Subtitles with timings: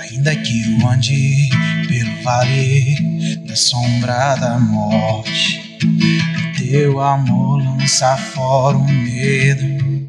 [0.00, 1.48] Ainda que eu ande
[1.88, 2.94] pelo vale
[3.46, 5.78] da sombra da morte,
[6.56, 10.08] teu amor lança fora o medo.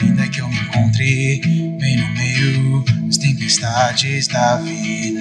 [0.00, 1.40] Ainda que eu me encontre
[1.78, 5.20] bem no meio das tempestades da vida,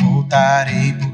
[0.00, 1.13] voltarei por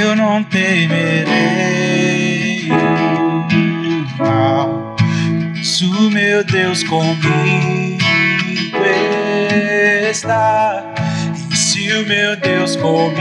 [0.00, 1.28] Eu não temerei
[4.18, 4.96] mal,
[5.62, 7.98] se o meu Deus comigo
[10.10, 10.94] está.
[11.54, 13.18] Se o meu Deus comigo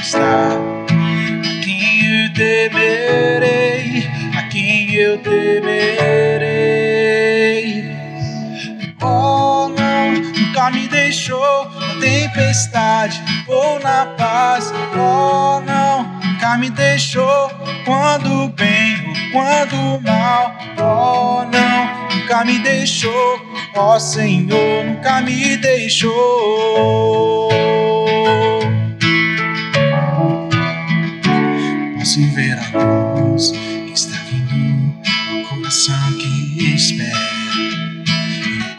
[0.00, 4.08] está, a quem eu temerei?
[4.36, 6.50] A quem eu temerei?
[9.02, 11.69] Oh, não, nunca me deixou
[12.40, 14.72] tempestade ou na paz.
[14.94, 17.50] Oh, não, nunca me deixou
[17.84, 20.56] quando bem ou quando mal.
[20.78, 23.40] Oh, não, nunca me deixou.
[23.76, 27.50] Ó oh, Senhor, nunca me deixou.
[31.98, 34.94] Posso ver a luz que está vindo,
[35.34, 37.18] o coração que espera,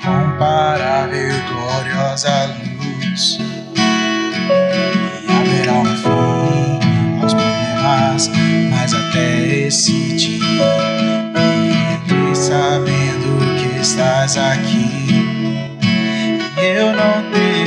[0.03, 2.70] incomparável, gloriosa luz.
[5.71, 8.29] Haverá um fim aos problemas,
[8.69, 10.41] mas até esse dia,
[12.07, 15.71] irei sabendo que estás aqui.
[16.57, 17.60] Eu não temerei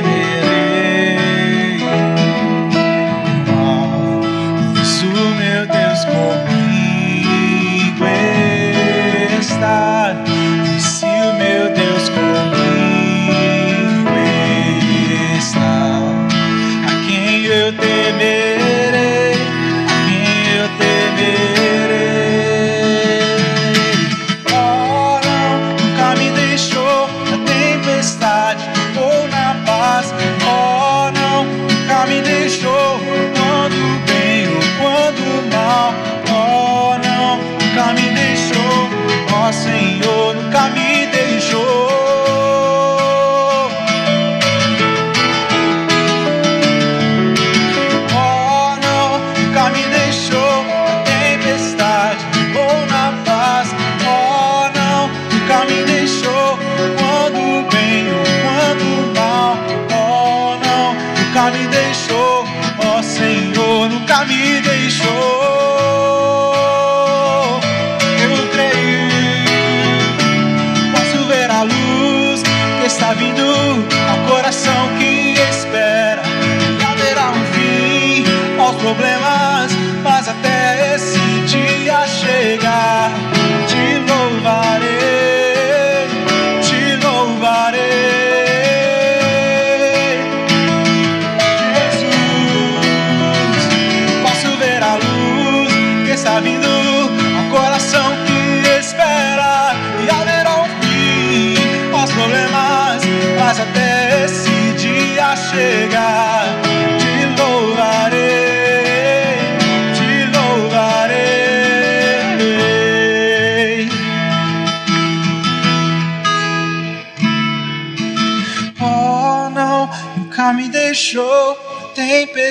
[50.14, 52.25] deixou na tempestade
[52.57, 53.75] ou na paz.
[54.07, 56.58] Oh, não, nunca me deixou
[56.98, 59.57] quando bem ou quando mal.
[59.91, 62.47] Oh, não, nunca me deixou.
[62.79, 65.54] Oh, Senhor, nunca me deixou.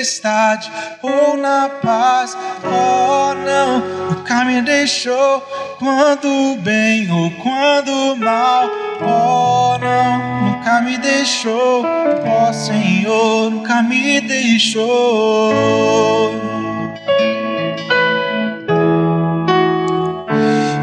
[0.04, 0.70] Tempestade
[1.02, 2.36] ou na paz.
[2.62, 3.78] Oh, não,
[4.10, 5.40] nunca me deixou
[5.78, 8.68] quando bem ou quando mal.
[9.00, 11.84] Oh, não, nunca me deixou.
[11.84, 15.54] Oh, Senhor, nunca me deixou.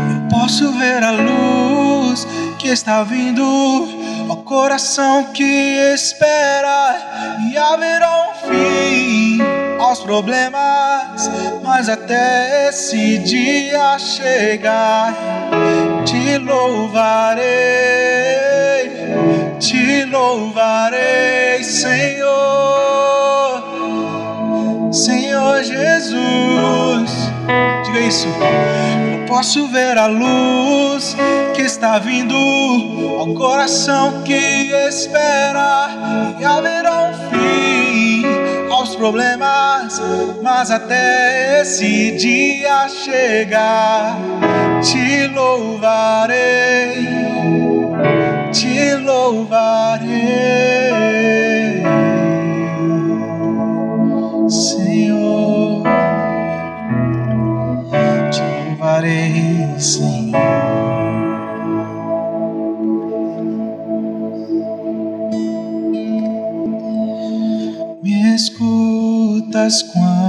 [0.09, 2.27] Eu posso ver a luz
[2.57, 4.00] que está vindo
[4.51, 6.97] coração que espera
[7.49, 9.39] e haverá um fim
[9.79, 11.31] aos problemas,
[11.63, 15.15] mas até esse dia chegar,
[16.03, 17.45] te louvarei,
[19.57, 22.29] te louvarei, Senhor,
[24.91, 27.31] Senhor Jesus.
[27.99, 28.27] Isso.
[28.27, 31.15] Eu posso ver a luz
[31.53, 32.35] que está vindo
[33.19, 35.89] ao coração que espera
[36.39, 38.23] e haverá um fim
[38.71, 40.01] aos problemas,
[40.41, 44.17] mas até esse dia chegar,
[44.81, 47.07] te louvarei,
[48.51, 50.11] te louvarei.
[59.01, 60.31] farei, Senhor.
[68.03, 70.20] Me escutas quando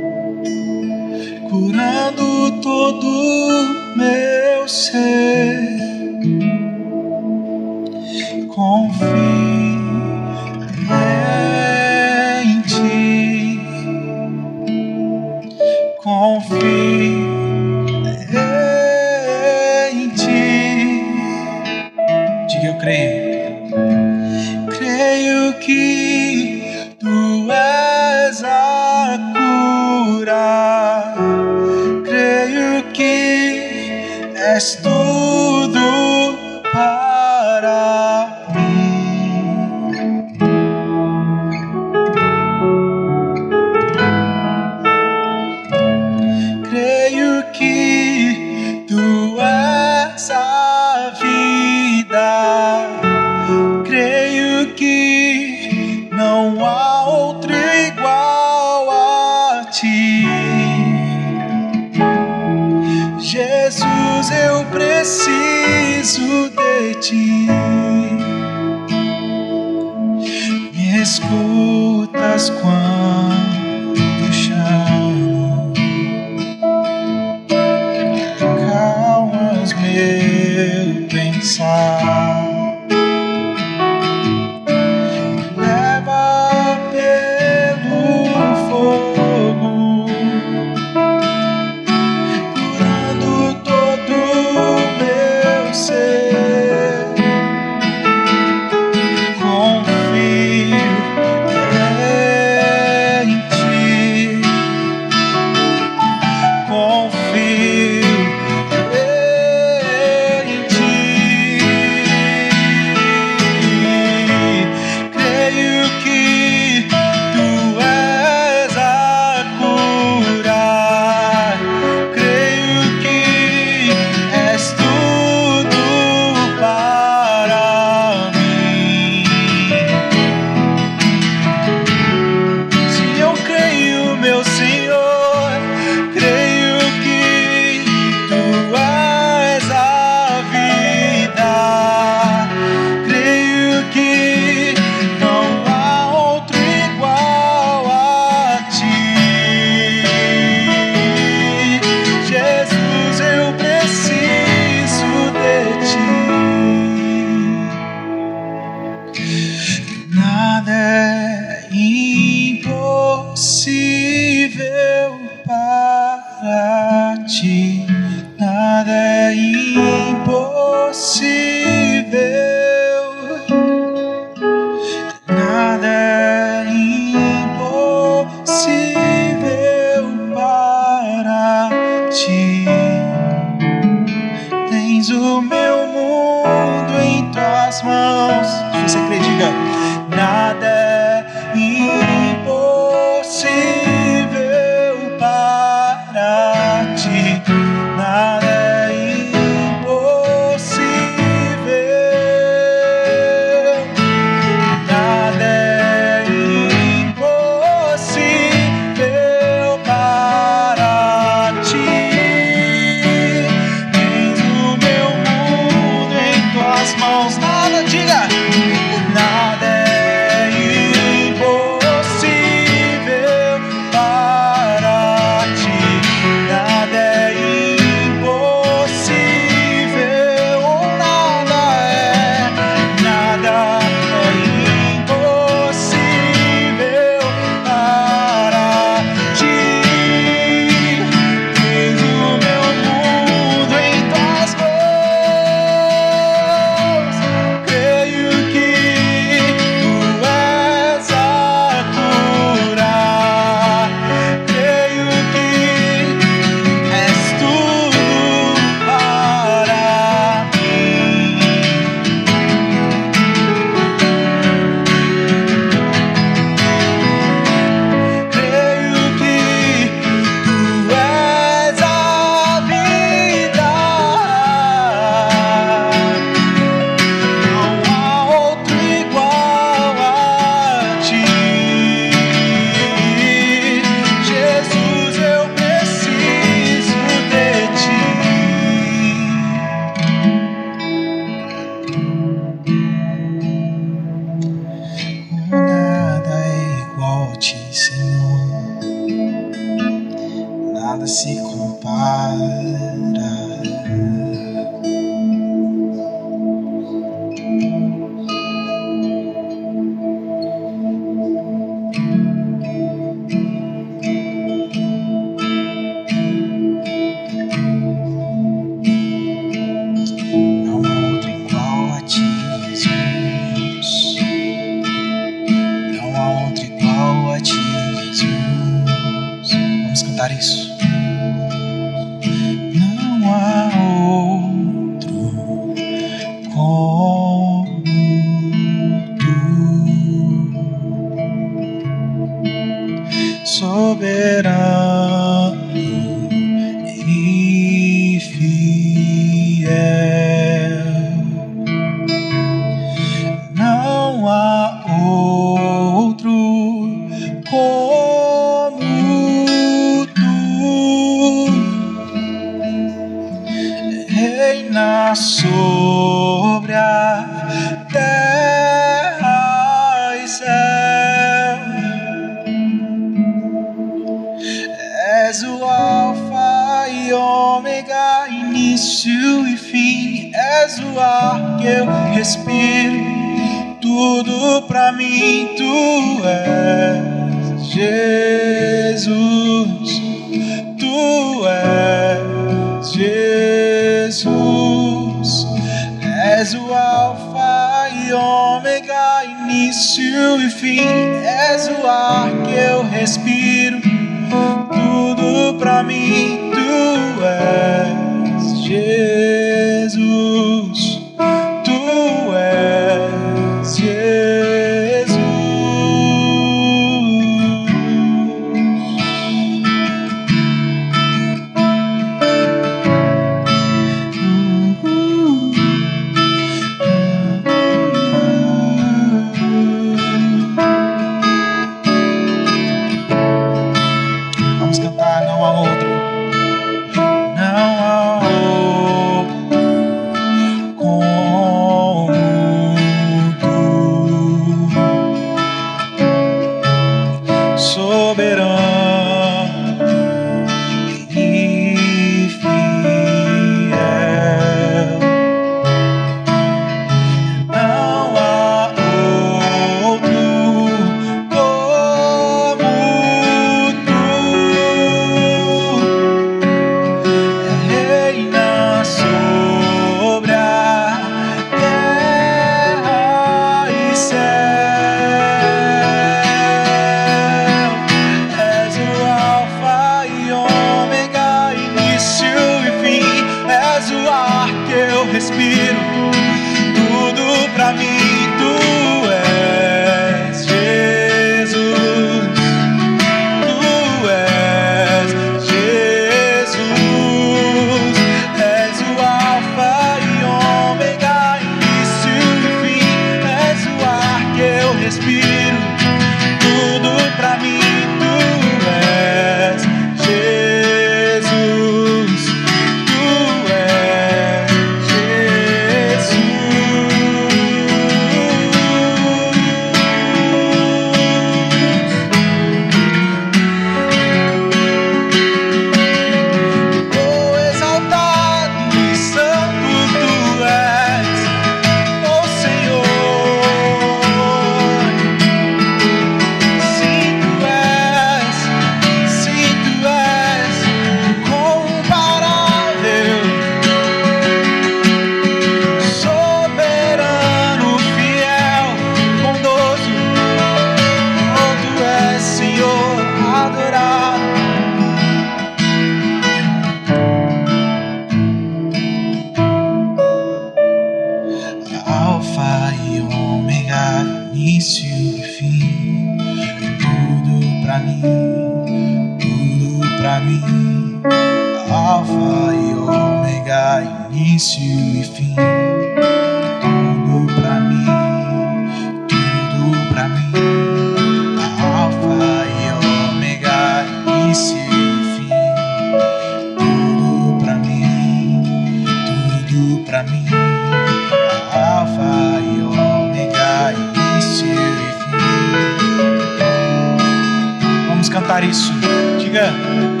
[598.45, 598.71] isso.
[599.19, 600.00] Diga.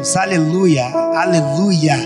[0.00, 1.98] Deus, aleluia, aleluia.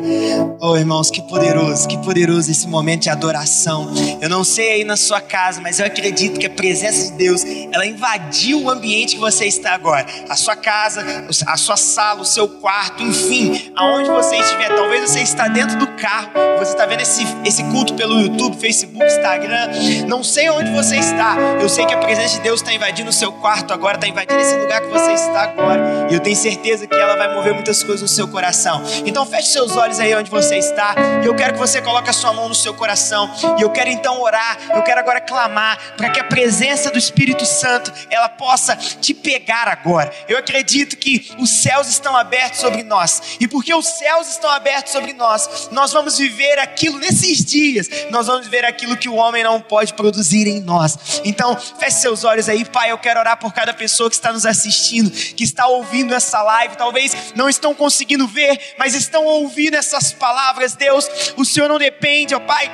[0.61, 3.89] Oh irmãos, que poderoso, que poderoso esse momento de adoração.
[4.21, 7.45] Eu não sei aí na sua casa, mas eu acredito que a presença de Deus,
[7.73, 10.07] ela invadiu o ambiente que você está agora.
[10.29, 11.05] A sua casa,
[11.47, 14.75] a sua sala, o seu quarto, enfim, aonde você estiver.
[14.75, 16.33] Talvez você está dentro do carro,
[16.65, 19.69] você está vendo esse, esse culto pelo YouTube, Facebook, Instagram.
[20.09, 21.37] Não sei onde você está.
[21.61, 24.41] Eu sei que a presença de Deus está invadindo o seu quarto agora, está invadindo
[24.41, 26.09] esse lugar que você está agora.
[26.11, 28.83] E eu tenho certeza que ela vai mover muitas coisas no seu coração.
[29.05, 30.95] Então feche seus olhos aí onde você está.
[31.23, 33.31] E eu quero que você coloque a sua mão no seu coração.
[33.59, 34.57] E eu quero então orar.
[34.75, 39.69] Eu quero agora clamar para que a presença do Espírito Santo ela possa te pegar
[39.69, 40.11] agora.
[40.29, 43.37] Eu acredito que os céus estão abertos sobre nós.
[43.39, 47.89] E porque os céus estão abertos sobre nós, nós vamos viver aquilo nesses dias.
[48.11, 51.21] Nós vamos ver aquilo que o homem não pode produzir em nós.
[51.25, 52.91] Então, feche seus olhos aí, Pai.
[52.91, 56.77] Eu quero orar por cada pessoa que está nos assistindo, que está ouvindo essa live.
[56.77, 60.75] Talvez não estão conseguindo ver, mas estão ouvindo essas palavras.
[60.75, 62.71] Deus, o Senhor não depende, ó Pai,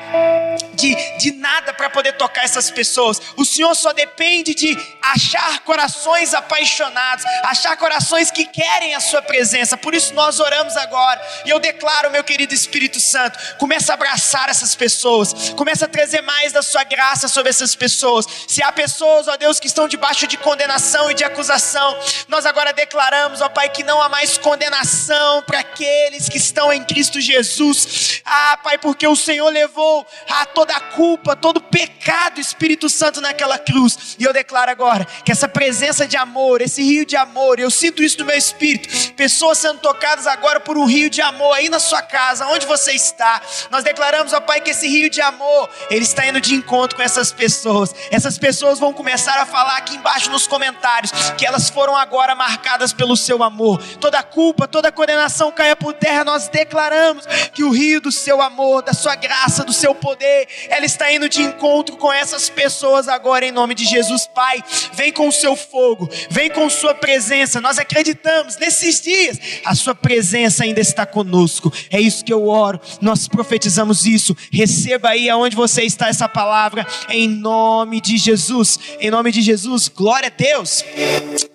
[0.74, 3.20] de, de nada para poder tocar essas pessoas.
[3.36, 9.76] O Senhor só depende de achar corações apaixonados, achar corações que querem a Sua presença.
[9.76, 11.20] Por isso nós oramos agora.
[11.44, 13.38] E eu declaro, meu querido Espírito Santo,
[13.70, 18.26] começa a abraçar essas pessoas, começa a trazer mais da Sua graça sobre essas pessoas.
[18.48, 22.72] Se há pessoas, ó Deus, que estão debaixo de condenação e de acusação, nós agora
[22.72, 28.20] declaramos, ó Pai, que não há mais condenação para aqueles que estão em Cristo Jesus.
[28.24, 33.20] Ah, Pai, porque o Senhor levou a toda a culpa, todo o pecado, Espírito Santo
[33.20, 34.16] naquela cruz.
[34.18, 38.02] E eu declaro agora que essa presença de amor, esse rio de amor, eu sinto
[38.02, 39.14] isso no meu espírito.
[39.14, 42.90] Pessoas sendo tocadas agora por um rio de amor aí na sua casa, onde você
[42.90, 43.40] está.
[43.70, 47.02] Nós declaramos, ó Pai, que esse rio de amor, ele está indo de encontro com
[47.02, 47.94] essas pessoas.
[48.10, 52.92] Essas pessoas vão começar a falar aqui embaixo nos comentários que elas foram agora marcadas
[52.92, 53.82] pelo seu amor.
[54.00, 56.24] Toda culpa, toda condenação caia por terra.
[56.24, 60.84] Nós declaramos que o rio do seu amor, da sua graça, do seu poder, ela
[60.84, 64.62] está indo de encontro com essas pessoas agora em nome de Jesus, Pai.
[64.92, 67.60] Vem com o seu fogo, vem com sua presença.
[67.60, 71.72] Nós acreditamos nesses dias, a sua presença ainda está conosco.
[71.90, 72.80] É isso que eu oro.
[73.00, 74.36] Nós profetizamos isso.
[74.52, 78.78] Receba aí aonde você está essa palavra em nome de Jesus.
[79.00, 79.88] Em nome de Jesus.
[79.88, 80.84] Glória a Deus.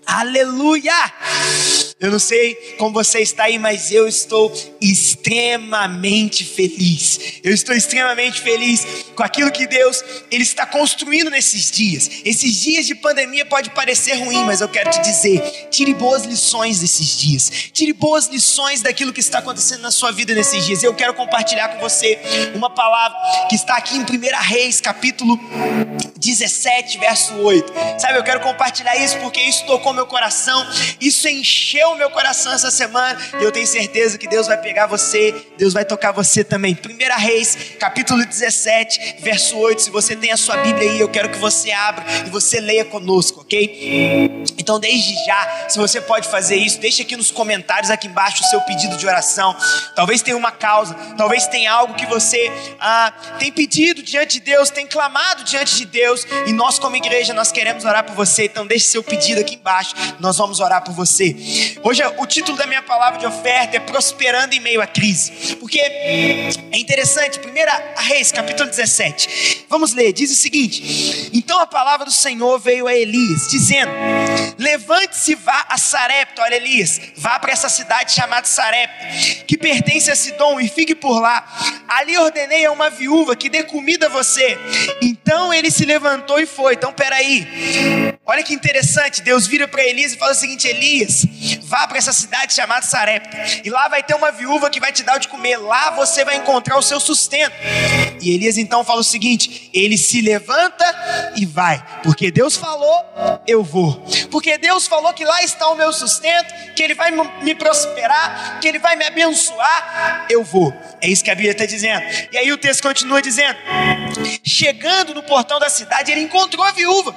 [0.05, 0.93] Aleluia!
[1.97, 7.39] Eu não sei como você está aí, mas eu estou extremamente feliz.
[7.43, 12.09] Eu estou extremamente feliz com aquilo que Deus ele está construindo nesses dias.
[12.23, 16.81] Esses dias de pandemia pode parecer ruim, mas eu quero te dizer, tire boas lições
[16.81, 17.49] desses dias.
[17.71, 20.83] Tire boas lições daquilo que está acontecendo na sua vida nesses dias.
[20.83, 22.19] Eu quero compartilhar com você
[22.53, 24.05] uma palavra que está aqui em 1
[24.41, 25.39] Reis, capítulo
[26.17, 27.73] 17, verso 8.
[27.99, 30.65] Sabe, eu quero compartilhar isso porque isso tocou meu coração.
[30.99, 34.87] Isso encheu o meu coração essa semana e eu tenho certeza que Deus vai pegar
[34.87, 36.77] você, Deus vai tocar você também.
[36.77, 39.83] 1 Reis, capítulo 17, verso 8.
[39.83, 42.85] Se você tem a sua Bíblia aí, eu quero que você abra e você leia
[42.85, 44.45] conosco, ok?
[44.57, 48.47] Então, desde já, se você pode fazer isso, deixa aqui nos comentários aqui embaixo o
[48.47, 49.55] seu pedido de oração.
[49.95, 54.69] Talvez tenha uma causa, talvez tenha algo que você ah, tem pedido diante de Deus,
[54.69, 58.45] tem clamado diante de Deus, e nós, como igreja, nós queremos orar por você.
[58.45, 59.84] Então, deixe seu pedido aqui embaixo,
[60.19, 61.77] nós vamos orar por você.
[61.83, 65.79] Hoje, o título da minha palavra de oferta é Prosperando em Meio à Crise, porque
[65.79, 69.65] é interessante, 1 Reis, capítulo 17.
[69.69, 73.91] Vamos ler, diz o seguinte: Então a palavra do Senhor veio a Elias, dizendo:
[74.57, 76.41] Levante-se e vá a Sarepta.
[76.41, 79.05] Olha, Elias, vá para essa cidade chamada Sarepta,
[79.45, 81.45] que pertence a Sidom, e fique por lá.
[81.87, 84.57] Ali ordenei a uma viúva que dê comida a você.
[85.01, 86.73] Então ele se levantou e foi.
[86.73, 88.15] Então, peraí.
[88.25, 89.21] Olha que interessante.
[89.21, 91.25] Deus vira para Elias e fala o seguinte: Elias,
[91.63, 93.37] vá para essa cidade chamada Sarepta.
[93.63, 95.57] E lá vai ter uma viúva que vai te dar o de comer.
[95.57, 97.53] Lá você vai encontrar o seu sustento.
[98.21, 100.85] E Elias então fala o seguinte: ele se levanta
[101.35, 101.83] e vai.
[102.03, 102.95] Porque Deus falou,
[103.45, 104.01] eu vou.
[104.31, 107.11] Porque Deus falou que lá está o meu sustento, que Ele vai
[107.41, 110.73] me prosperar, que Ele vai me abençoar, eu vou.
[111.01, 112.03] É isso que a Bíblia está dizendo.
[112.31, 113.57] E aí o texto continua dizendo:
[114.43, 117.13] chegando no portão da cidade, ele encontrou a viúva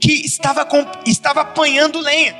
[0.00, 0.66] que estava,
[1.06, 2.34] estava apanhando lenha.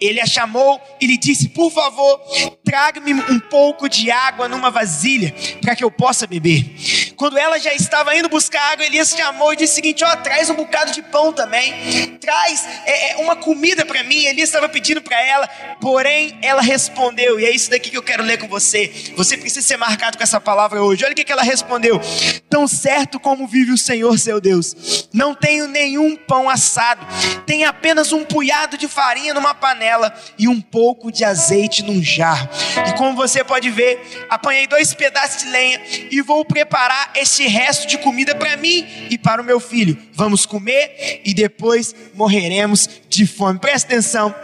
[0.00, 2.20] Ele a chamou e lhe disse: Por favor,
[2.64, 7.07] traga-me um pouco de água numa vasilha para que eu possa beber.
[7.18, 10.16] Quando ela já estava indo buscar água, Elias chamou e disse o seguinte: Ó, oh,
[10.18, 14.24] traz um bocado de pão também, traz é, é uma comida para mim.
[14.24, 15.48] Elias estava pedindo para ela,
[15.80, 19.12] porém ela respondeu, e é isso daqui que eu quero ler com você.
[19.16, 21.04] Você precisa ser marcado com essa palavra hoje.
[21.04, 22.00] Olha o que, que ela respondeu:
[22.48, 27.04] Tão certo como vive o Senhor seu Deus, não tenho nenhum pão assado,
[27.44, 32.48] tenho apenas um punhado de farinha numa panela e um pouco de azeite num jarro.
[32.88, 35.80] E como você pode ver, apanhei dois pedaços de lenha
[36.12, 39.96] e vou preparar esse resto de comida para mim e para o meu filho.
[40.12, 43.58] Vamos comer e depois morreremos de fome.
[43.58, 44.34] Presta atenção.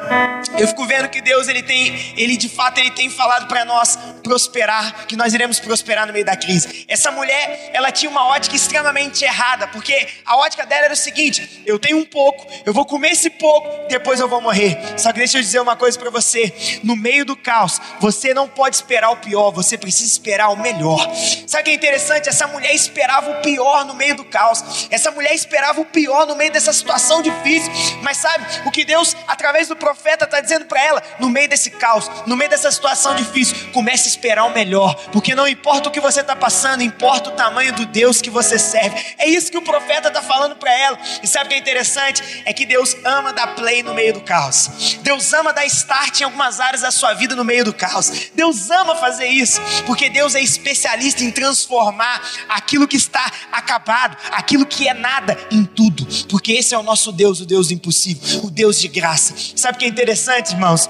[0.58, 3.98] Eu fico vendo que Deus ele tem, ele de fato ele tem falado para nós
[4.22, 6.84] prosperar, que nós iremos prosperar no meio da crise.
[6.88, 11.62] Essa mulher, ela tinha uma ótica extremamente errada, porque a ótica dela era o seguinte:
[11.66, 14.78] eu tenho um pouco, eu vou comer esse pouco, depois eu vou morrer.
[14.96, 18.48] Só que deixa eu dizer uma coisa para você: no meio do caos, você não
[18.48, 21.10] pode esperar o pior, você precisa esperar o melhor.
[21.46, 22.28] Sabe o que é interessante?
[22.28, 24.88] Essa mulher esperava o pior no meio do caos.
[24.90, 27.72] Essa mulher esperava o pior no meio dessa situação difícil.
[28.02, 31.02] Mas sabe o que Deus, através do profeta, está dizendo para ela?
[31.18, 34.94] No meio desse caos, no meio dessa situação difícil, comece a esperar o melhor.
[35.12, 38.58] Porque não importa o que você está passando, importa o tamanho do Deus que você
[38.58, 39.14] serve.
[39.18, 40.98] É isso que o profeta está falando para ela.
[41.22, 42.42] E sabe o que é interessante?
[42.44, 44.98] É que Deus ama dar play no meio do caos.
[45.02, 48.30] Deus ama dar start em algumas áreas da sua vida no meio do caos.
[48.34, 54.66] Deus ama fazer isso, porque Deus é especialista em transformar aquilo que está acabado, aquilo
[54.66, 58.50] que é nada em tudo, porque esse é o nosso Deus, o Deus impossível, o
[58.50, 59.34] Deus de graça.
[59.56, 60.88] Sabe o que é interessante, irmãos?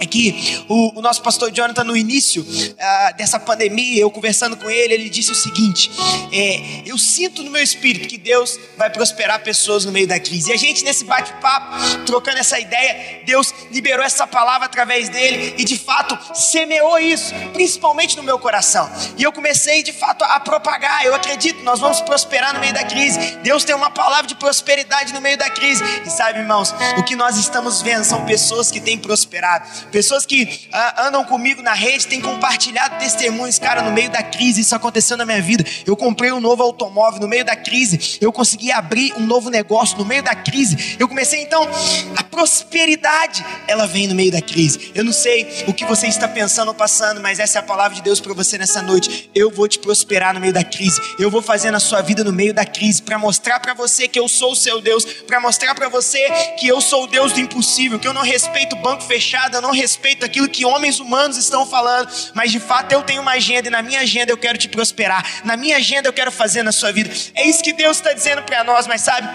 [0.00, 4.68] É que o, o nosso pastor Jonathan, no início uh, dessa pandemia, eu conversando com
[4.68, 5.90] ele, ele disse o seguinte:
[6.32, 10.50] é, Eu sinto no meu espírito que Deus vai prosperar pessoas no meio da crise.
[10.50, 15.64] E a gente, nesse bate-papo, trocando essa ideia, Deus liberou essa palavra através dele e
[15.64, 18.90] de fato semeou isso, principalmente no meu coração.
[19.16, 21.04] E eu comecei de fato a propagar.
[21.04, 23.38] Eu acredito, nós vamos prosperar no meio da crise.
[23.42, 25.82] Deus tem uma palavra de prosperidade no meio da crise.
[26.04, 30.68] E sabe, irmãos, o que nós estamos vendo são pessoas que têm prosperado, pessoas que
[30.72, 33.60] ah, andam comigo na rede, têm compartilhado testemunhos.
[33.60, 35.64] Cara, no meio da crise, isso aconteceu na minha vida.
[35.86, 39.96] Eu comprei um novo automóvel no meio da crise, eu consegui abrir um novo negócio
[39.96, 40.96] no meio da crise.
[40.98, 41.68] Eu comecei então,
[42.16, 44.90] a prosperidade, ela vem no meio da crise.
[44.94, 47.94] Eu não sei o que você está pensando ou passando, mas essa é a palavra
[47.94, 49.30] de Deus para você nessa noite.
[49.32, 51.00] Eu vou te prosperar no meio da crise.
[51.18, 54.18] Eu vou fazer na sua vida no meio da crise para mostrar para você que
[54.18, 56.18] eu sou o seu Deus, para mostrar para você
[56.58, 59.70] que eu sou o Deus do impossível, que eu não respeito banco fechado, eu não
[59.70, 63.70] respeito aquilo que homens humanos estão falando, mas de fato eu tenho uma agenda e
[63.70, 65.24] na minha agenda eu quero te prosperar.
[65.44, 67.10] Na minha agenda eu quero fazer na sua vida.
[67.34, 69.28] É isso que Deus está dizendo para nós, mas sabe?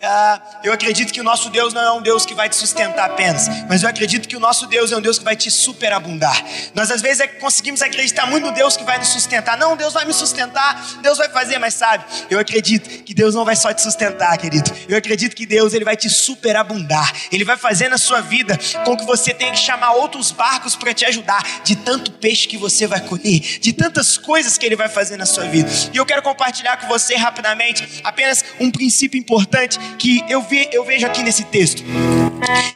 [0.00, 3.06] Ah, eu acredito que o nosso Deus não é um Deus que vai te sustentar
[3.06, 6.44] apenas, mas eu acredito que o nosso Deus é um Deus que vai te superabundar.
[6.74, 9.56] Nós às vezes é conseguimos acreditar muito no Deus que vai nos sustentar.
[9.56, 13.44] Não, Deus vai me sustentar, Deus vai fazer, mas sabe, eu acredito que Deus não
[13.44, 14.70] vai só te sustentar, querido.
[14.88, 17.12] Eu acredito que Deus ele vai te superabundar.
[17.30, 20.92] Ele vai fazer na sua vida com que você tenha que chamar outros barcos para
[20.92, 24.88] te ajudar, de tanto peixe que você vai colher, de tantas coisas que ele vai
[24.88, 25.70] fazer na sua vida.
[25.92, 31.06] E eu quero compartilhar com você rapidamente apenas um princípio importante que eu, eu vejo
[31.06, 31.82] aqui nesse texto.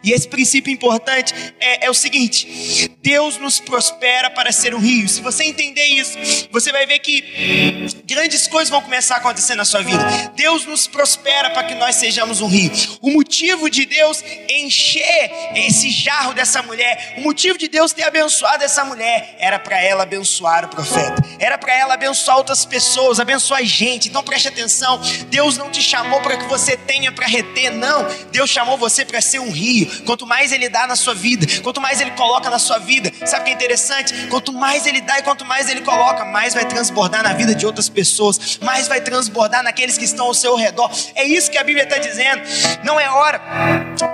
[0.03, 5.09] E esse princípio importante é, é, o seguinte: Deus nos prospera para ser um rio.
[5.09, 6.19] Se você entender isso,
[6.51, 10.05] você vai ver que grandes coisas vão começar a acontecer na sua vida.
[10.35, 12.71] Deus nos prospera para que nós sejamos um rio.
[13.01, 18.65] O motivo de Deus encher esse jarro dessa mulher, o motivo de Deus ter abençoado
[18.65, 23.65] essa mulher, era para ela abençoar o profeta, era para ela abençoar outras pessoas, abençoar
[23.65, 24.09] gente.
[24.09, 28.07] Então preste atenção: Deus não te chamou para que você tenha para reter, não.
[28.31, 29.89] Deus chamou você para ser um rio.
[30.05, 33.43] Quanto mais Ele dá na sua vida, quanto mais Ele coloca na sua vida, sabe
[33.43, 34.15] o que é interessante?
[34.29, 37.67] Quanto mais Ele dá e quanto mais Ele coloca, mais vai transbordar na vida de
[37.67, 40.91] outras pessoas, mais vai transbordar naqueles que estão ao seu redor.
[41.15, 42.43] É isso que a Bíblia está dizendo.
[42.85, 43.41] Não é hora,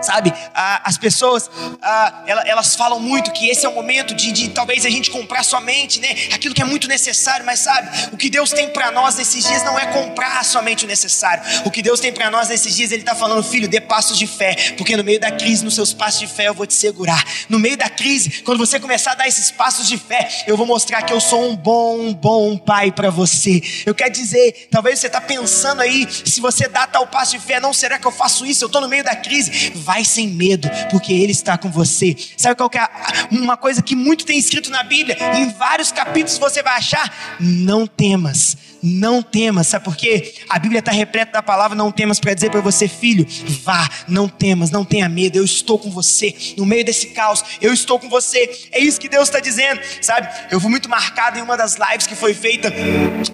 [0.03, 0.33] sabe?
[0.55, 1.51] Ah, as pessoas
[1.83, 5.43] ah, elas falam muito que esse é o momento de, de talvez a gente comprar
[5.43, 6.09] somente, né?
[6.33, 7.89] Aquilo que é muito necessário, mas sabe?
[8.13, 11.43] O que Deus tem para nós nesses dias não é comprar somente o necessário.
[11.65, 14.27] O que Deus tem para nós nesses dias, Ele está falando, filho, dê passos de
[14.27, 17.25] fé, porque no meio da crise, nos seus passos de fé, eu vou te segurar.
[17.49, 20.67] No meio da crise, quando você começar a dar esses passos de fé, eu vou
[20.67, 23.63] mostrar que eu sou um bom, um bom pai para você.
[23.87, 27.59] Eu quero dizer, talvez você está pensando aí, se você dá tal passo de fé,
[27.59, 28.65] não será que eu faço isso?
[28.65, 29.73] Eu estou no meio da crise.
[29.75, 32.15] Vai sem medo, porque Ele está com você.
[32.37, 32.87] Sabe qual que é
[33.31, 35.17] uma coisa que muito tem escrito na Bíblia?
[35.37, 40.35] Em vários capítulos você vai achar: não temas não temas, sabe por quê?
[40.47, 43.27] A Bíblia está repleta da palavra não temas para dizer para você, filho,
[43.63, 47.73] vá, não temas, não tenha medo, eu estou com você, no meio desse caos, eu
[47.73, 50.29] estou com você, é isso que Deus está dizendo, sabe?
[50.51, 52.71] Eu fui muito marcado em uma das lives que foi feita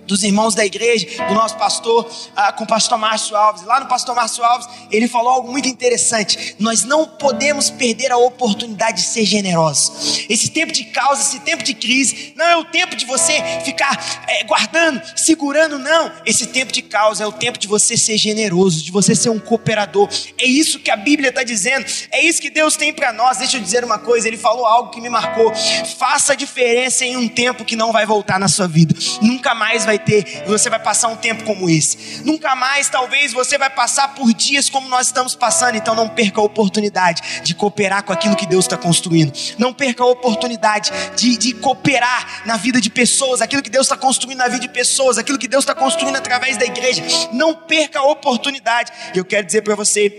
[0.06, 3.86] dos irmãos da igreja, do nosso pastor, ah, com o pastor Márcio Alves, lá no
[3.86, 9.08] pastor Márcio Alves, ele falou algo muito interessante, nós não podemos perder a oportunidade de
[9.08, 13.04] ser generosos, esse tempo de caos, esse tempo de crise, não é o tempo de
[13.04, 16.12] você ficar é, guardando, se segurando, não.
[16.26, 19.38] Esse tempo de causa é o tempo de você ser generoso, de você ser um
[19.38, 20.06] cooperador.
[20.36, 23.38] É isso que a Bíblia está dizendo, é isso que Deus tem para nós.
[23.38, 25.50] Deixa eu dizer uma coisa: Ele falou algo que me marcou.
[25.98, 29.86] Faça a diferença em um tempo que não vai voltar na sua vida, nunca mais
[29.86, 34.14] vai ter, você vai passar um tempo como esse, nunca mais, talvez, você vai passar
[34.14, 35.76] por dias como nós estamos passando.
[35.76, 40.02] Então, não perca a oportunidade de cooperar com aquilo que Deus está construindo, não perca
[40.02, 44.48] a oportunidade de, de cooperar na vida de pessoas, aquilo que Deus está construindo na
[44.48, 47.02] vida de pessoas, aquilo que Deus está construindo através da igreja.
[47.32, 48.92] Não perca a oportunidade.
[49.14, 50.10] Eu quero dizer para você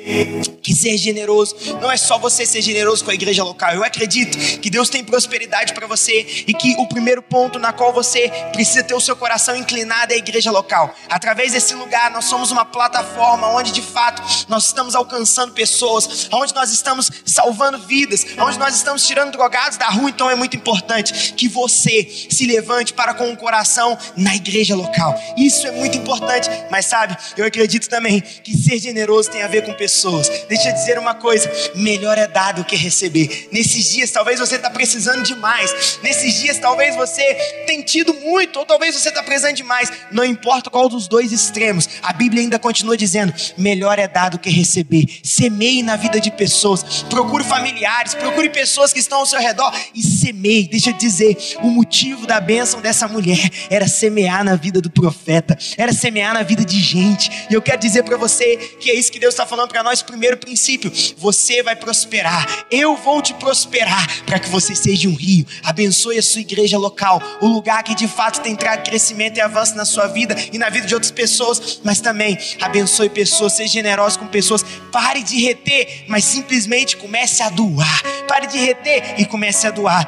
[0.62, 3.74] que ser generoso não é só você ser generoso com a igreja local.
[3.74, 7.94] Eu acredito que Deus tem prosperidade para você e que o primeiro ponto na qual
[7.94, 10.96] você precisa ter o seu coração inclinado é a igreja local.
[11.10, 16.54] Através desse lugar, nós somos uma plataforma onde de fato nós estamos alcançando pessoas, onde
[16.54, 20.10] nós estamos salvando vidas, onde nós estamos tirando drogados da rua.
[20.10, 25.01] Então é muito importante que você se levante para com o coração na igreja local
[25.38, 29.64] Isso é muito importante, mas sabe, eu acredito também que ser generoso tem a ver
[29.64, 30.30] com pessoas.
[30.48, 33.50] Deixa eu dizer uma coisa: melhor é dar do que receber.
[33.52, 36.00] Nesses dias, talvez você está precisando demais.
[36.04, 37.24] Nesses dias, talvez você
[37.66, 39.92] tenha tido muito, ou talvez você está precisando demais.
[40.12, 44.40] Não importa qual dos dois extremos, a Bíblia ainda continua dizendo: melhor é dar do
[44.40, 45.06] que receber.
[45.24, 50.02] Semeie na vida de pessoas, procure familiares, procure pessoas que estão ao seu redor e
[50.02, 50.68] semeie.
[50.68, 55.58] Deixa eu dizer: o motivo da bênção dessa mulher era semear na vida do profeta,
[55.78, 57.30] era semear na vida de gente.
[57.50, 60.02] E eu quero dizer para você que é isso que Deus está falando para nós.
[60.02, 65.46] Primeiro princípio: você vai prosperar, eu vou te prosperar para que você seja um rio.
[65.64, 69.76] Abençoe a sua igreja local, o lugar que de fato tem trago crescimento e avanço
[69.76, 74.20] na sua vida e na vida de outras pessoas, mas também abençoe pessoas, seja generoso
[74.20, 74.64] com pessoas.
[74.92, 78.02] Pare de reter, mas simplesmente comece a doar.
[78.28, 80.06] Pare de reter e comece a doar.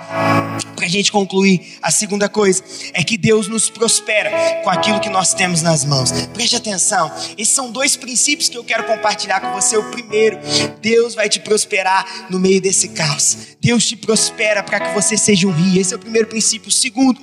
[0.76, 5.10] Para a gente concluir, a segunda coisa é que Deus nos prospera com aquilo que
[5.10, 6.12] nós temos nas mãos.
[6.34, 9.78] Preste atenção, esses são dois princípios que eu quero compartilhar com você.
[9.78, 10.40] O primeiro,
[10.82, 13.53] Deus vai te prosperar no meio desse caos.
[13.64, 15.80] Deus te prospera para que você seja um rio.
[15.80, 16.68] Esse é o primeiro princípio.
[16.68, 17.18] O segundo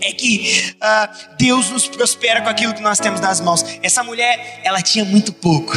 [0.00, 3.64] é que uh, Deus nos prospera com aquilo que nós temos nas mãos.
[3.82, 5.72] Essa mulher, ela tinha muito pouco.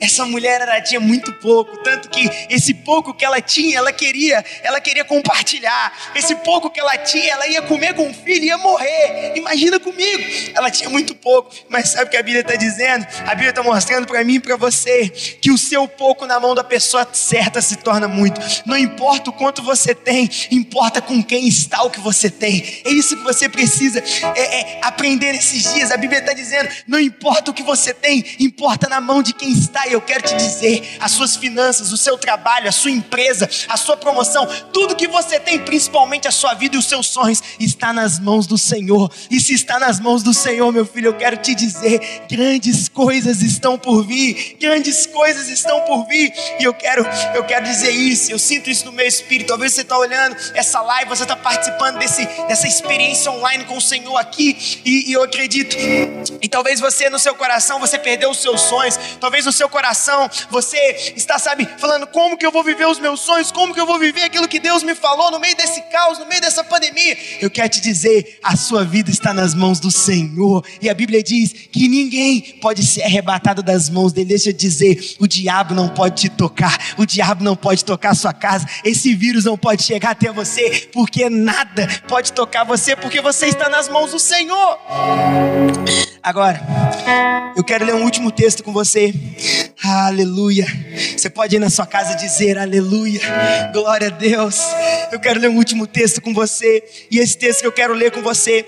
[0.00, 4.44] Essa mulher, ela tinha muito pouco, tanto que esse pouco que ela tinha, ela queria,
[4.62, 5.92] ela queria compartilhar.
[6.14, 9.32] Esse pouco que ela tinha, ela ia comer com o filho, ia morrer.
[9.34, 10.22] Imagina comigo
[10.54, 13.06] ela tinha muito pouco, mas sabe o que a Bíblia está dizendo?
[13.26, 16.54] A Bíblia está mostrando para mim e para você que o seu pouco na mão
[16.54, 18.40] da pessoa certa se torna muito.
[18.64, 22.62] Não importa importa o quanto você tem, importa com quem está o que você tem.
[22.84, 24.02] É isso que você precisa
[24.34, 25.90] é, é, aprender nesses dias.
[25.90, 29.52] A Bíblia está dizendo: não importa o que você tem, importa na mão de quem
[29.52, 29.86] está.
[29.86, 33.76] E eu quero te dizer: as suas finanças, o seu trabalho, a sua empresa, a
[33.76, 37.92] sua promoção, tudo que você tem, principalmente a sua vida e os seus sonhos, está
[37.92, 39.10] nas mãos do Senhor.
[39.30, 43.42] E se está nas mãos do Senhor, meu filho, eu quero te dizer: grandes coisas
[43.42, 46.32] estão por vir, grandes coisas estão por vir.
[46.60, 48.30] E eu quero, eu quero dizer isso.
[48.30, 49.48] Eu sinto isso no espírito.
[49.48, 53.80] Talvez você está olhando essa live, você está participando desse, dessa experiência online com o
[53.80, 55.76] Senhor aqui, e, e eu acredito.
[56.40, 58.98] E talvez você no seu coração você perdeu os seus sonhos.
[59.20, 63.20] Talvez no seu coração você está, sabe, falando como que eu vou viver os meus
[63.20, 66.18] sonhos, como que eu vou viver aquilo que Deus me falou no meio desse caos,
[66.18, 67.16] no meio dessa pandemia.
[67.40, 70.64] Eu quero te dizer, a sua vida está nas mãos do Senhor.
[70.80, 74.28] E a Bíblia diz que ninguém pode ser arrebatado das mãos dele.
[74.28, 78.14] Deixa eu dizer, o diabo não pode te tocar, o diabo não pode tocar a
[78.14, 83.20] sua casa, esse vírus não pode chegar até você, porque nada pode tocar você, porque
[83.20, 84.78] você está nas mãos do Senhor.
[86.22, 86.60] Agora,
[87.56, 89.14] eu quero ler um último texto com você.
[89.82, 90.66] Aleluia.
[91.16, 93.20] Você pode ir na sua casa dizer aleluia.
[93.72, 94.60] Glória a Deus.
[95.12, 96.82] Eu quero ler um último texto com você.
[97.10, 98.66] E esse texto que eu quero ler com você,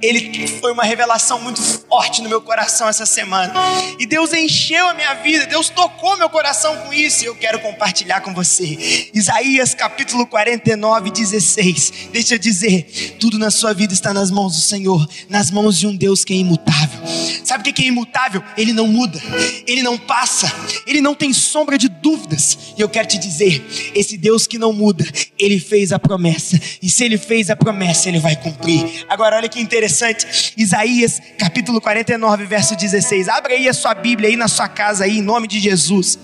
[0.00, 3.52] ele foi uma revelação muito forte no meu coração essa semana.
[3.98, 7.24] E Deus encheu a minha vida, Deus tocou meu coração com isso.
[7.24, 9.10] E eu quero compartilhar com você.
[9.12, 11.92] Isaías capítulo 49, 16.
[12.12, 15.86] Deixa eu dizer: tudo na sua vida está nas mãos do Senhor, nas mãos de
[15.86, 17.00] um Deus que é imutável.
[17.44, 18.42] Sabe o que é imutável?
[18.56, 19.20] Ele não muda,
[19.66, 20.50] ele não passa,
[20.86, 22.58] ele não tem sombra de dúvidas.
[22.76, 25.04] E eu quero te dizer: esse Deus que não muda,
[25.38, 29.04] ele fez a promessa, e se ele fez a promessa, ele vai cumprir.
[29.08, 33.28] Agora, olha que interessante, Isaías capítulo 49, verso 16.
[33.28, 36.16] Abra aí a sua Bíblia aí na sua casa, aí, em nome de Jesus.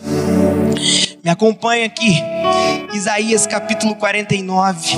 [1.25, 2.23] Me acompanha aqui,
[2.95, 4.97] Isaías capítulo 49.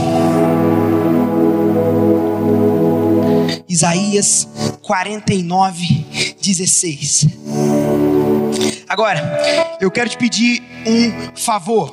[3.67, 4.47] Isaías
[4.83, 6.07] 49,
[6.43, 7.27] 16.
[8.91, 11.93] Agora, eu quero te pedir um favor.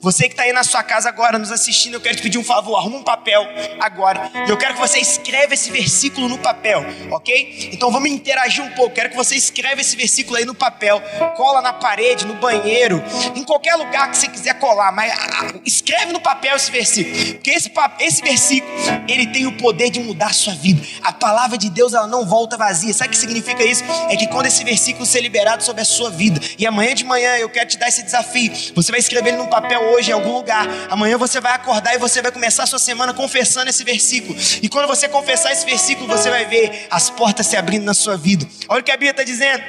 [0.00, 2.44] Você que está aí na sua casa agora nos assistindo, eu quero te pedir um
[2.44, 2.76] favor.
[2.78, 3.46] Arruma um papel
[3.78, 4.30] agora.
[4.46, 7.70] E eu quero que você escreva esse versículo no papel, ok?
[7.70, 8.94] Então vamos interagir um pouco.
[8.94, 11.02] Quero que você escreva esse versículo aí no papel.
[11.36, 13.02] Cola na parede, no banheiro,
[13.34, 14.92] em qualquer lugar que você quiser colar.
[14.92, 17.34] Mas ah, escreve no papel esse versículo.
[17.34, 18.72] Porque esse, esse versículo,
[19.06, 20.80] ele tem o poder de mudar a sua vida.
[21.02, 22.94] A palavra de Deus, ela não volta vazia.
[22.94, 23.84] Sabe o que significa isso?
[24.08, 27.36] É que quando esse versículo ser liberado sobre a sua vida, e amanhã de manhã
[27.36, 28.52] eu quero te dar esse desafio.
[28.74, 30.66] Você vai escrever ele num papel hoje em algum lugar.
[30.90, 34.38] Amanhã você vai acordar e você vai começar a sua semana confessando esse versículo.
[34.62, 38.16] E quando você confessar esse versículo, você vai ver as portas se abrindo na sua
[38.16, 38.46] vida.
[38.68, 39.62] Olha o que a Bíblia está dizendo.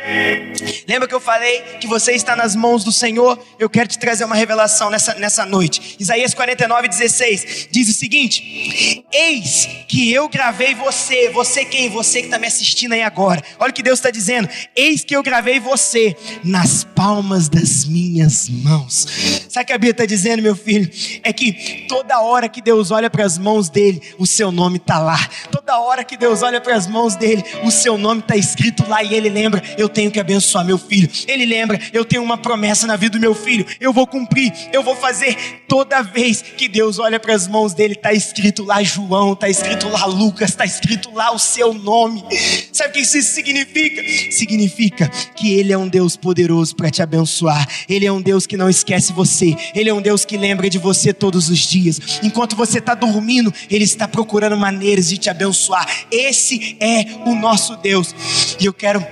[0.87, 3.43] Lembra que eu falei que você está nas mãos do Senhor?
[3.59, 5.95] Eu quero te trazer uma revelação nessa, nessa noite.
[5.99, 11.29] Isaías 49, 16 diz o seguinte: Eis que eu gravei você.
[11.29, 11.89] Você quem?
[11.89, 13.43] Você que está me assistindo aí agora.
[13.59, 14.49] Olha o que Deus está dizendo.
[14.75, 19.07] Eis que eu gravei você nas palmas das minhas mãos.
[19.49, 20.89] Sabe o que a Bíblia está dizendo, meu filho?
[21.23, 24.99] É que toda hora que Deus olha para as mãos dele, o seu nome está
[24.99, 25.17] lá.
[25.51, 29.03] Toda hora que Deus olha para as mãos dele, o seu nome está escrito lá
[29.03, 31.09] e ele lembra: eu tenho que abençoar meu filho.
[31.27, 33.65] Ele lembra: eu tenho uma promessa na vida do meu filho.
[33.79, 35.35] Eu vou cumprir, eu vou fazer.
[35.67, 39.87] Toda vez que Deus olha para as mãos dele, está escrito lá João, está escrito
[39.89, 42.23] lá Lucas, está escrito lá o seu nome.
[42.71, 44.01] Sabe o que isso significa?
[44.31, 47.67] Significa que Ele é um Deus poderoso para te abençoar.
[47.87, 49.55] Ele é um Deus que não esquece você.
[49.73, 51.99] Ele é um Deus que lembra de você todos os dias.
[52.23, 55.87] Enquanto você está dormindo, Ele está procurando maneiras de te abençoar.
[56.11, 58.13] Esse é o nosso Deus.
[58.59, 59.03] E eu quero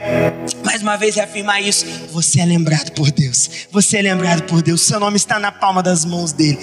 [0.63, 1.85] mais uma vez reafirmar isso.
[2.11, 3.49] Você é lembrado por Deus.
[3.71, 4.81] Você é lembrado por Deus.
[4.81, 6.57] Seu nome está na palma das mãos dele.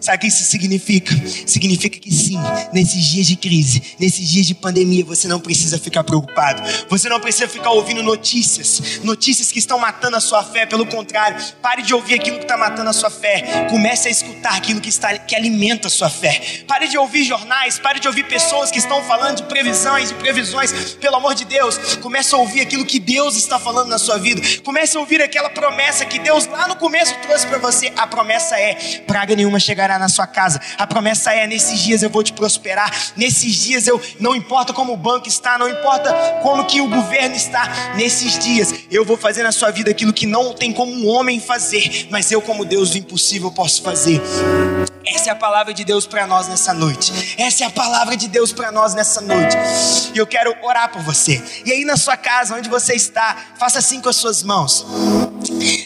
[0.00, 1.14] Sabe o que isso significa?
[1.46, 2.38] Significa que sim,
[2.72, 6.62] nesses dias de crise, nesses dias de pandemia, você não precisa ficar preocupado.
[6.88, 10.66] Você não precisa ficar ouvindo notícias, notícias que estão matando a sua fé.
[10.66, 13.66] Pelo contrário, pare de ouvir aquilo que está matando a sua fé.
[13.70, 16.64] Comece a escutar aquilo que, está, que alimenta a sua fé.
[16.66, 20.94] Pare de ouvir jornais, pare de ouvir pessoas que estão falando de previsões, de previsões.
[20.94, 24.40] Pelo amor de Deus, comece a ouvir aquilo que Deus está falando na sua vida.
[24.64, 27.92] Comece a ouvir aquela promessa que Deus lá no começo trouxe para você.
[27.96, 28.74] A promessa é:
[29.06, 30.60] praga nenhuma chegará na sua casa.
[30.78, 32.90] A promessa é: nesses dias eu vou te prosperar.
[33.16, 36.12] Nesses dias eu não importa como o banco está, não importa
[36.42, 37.94] como que o governo está.
[37.94, 41.40] Nesses dias eu vou fazer na sua vida aquilo que não tem como um homem
[41.40, 44.20] fazer, mas eu como Deus do impossível posso fazer.
[45.06, 47.12] Essa é a palavra de Deus para nós nessa noite.
[47.38, 49.56] Essa é a palavra de Deus para nós nessa noite.
[50.12, 51.40] E eu quero orar por você.
[51.64, 54.84] E aí na sua casa, onde você está, faça assim com as suas mãos.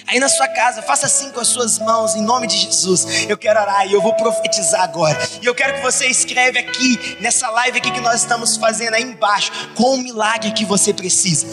[0.06, 3.06] Aí na sua casa, faça assim com as suas mãos, em nome de Jesus.
[3.28, 5.18] Eu quero orar e eu vou profetizar agora.
[5.42, 9.02] E eu quero que você escreve aqui, nessa live aqui que nós estamos fazendo aí
[9.02, 11.46] embaixo, com o milagre que você precisa.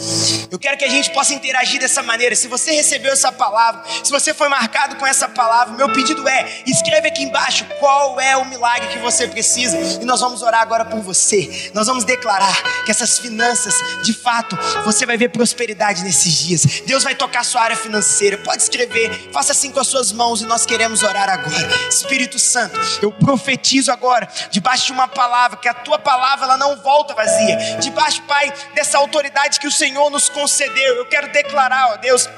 [0.50, 2.34] Eu quero que a gente possa interagir dessa maneira.
[2.34, 6.62] Se você recebeu essa palavra, se você foi marcado com essa palavra, meu pedido é:
[6.66, 9.76] escreve aqui embaixo qual é o milagre que você precisa.
[10.00, 11.70] E nós vamos orar agora por você.
[11.74, 16.82] Nós vamos declarar que essas finanças, de fato, você vai ver prosperidade nesses dias.
[16.86, 20.46] Deus vai tocar sua área financeira pode escrever, faça assim com as suas mãos e
[20.46, 21.68] nós queremos orar agora.
[21.88, 26.76] Espírito Santo, eu profetizo agora, debaixo de uma palavra, que a tua palavra ela não
[26.76, 27.78] volta vazia.
[27.80, 32.28] Debaixo, Pai, dessa autoridade que o Senhor nos concedeu, eu quero declarar, ó Deus,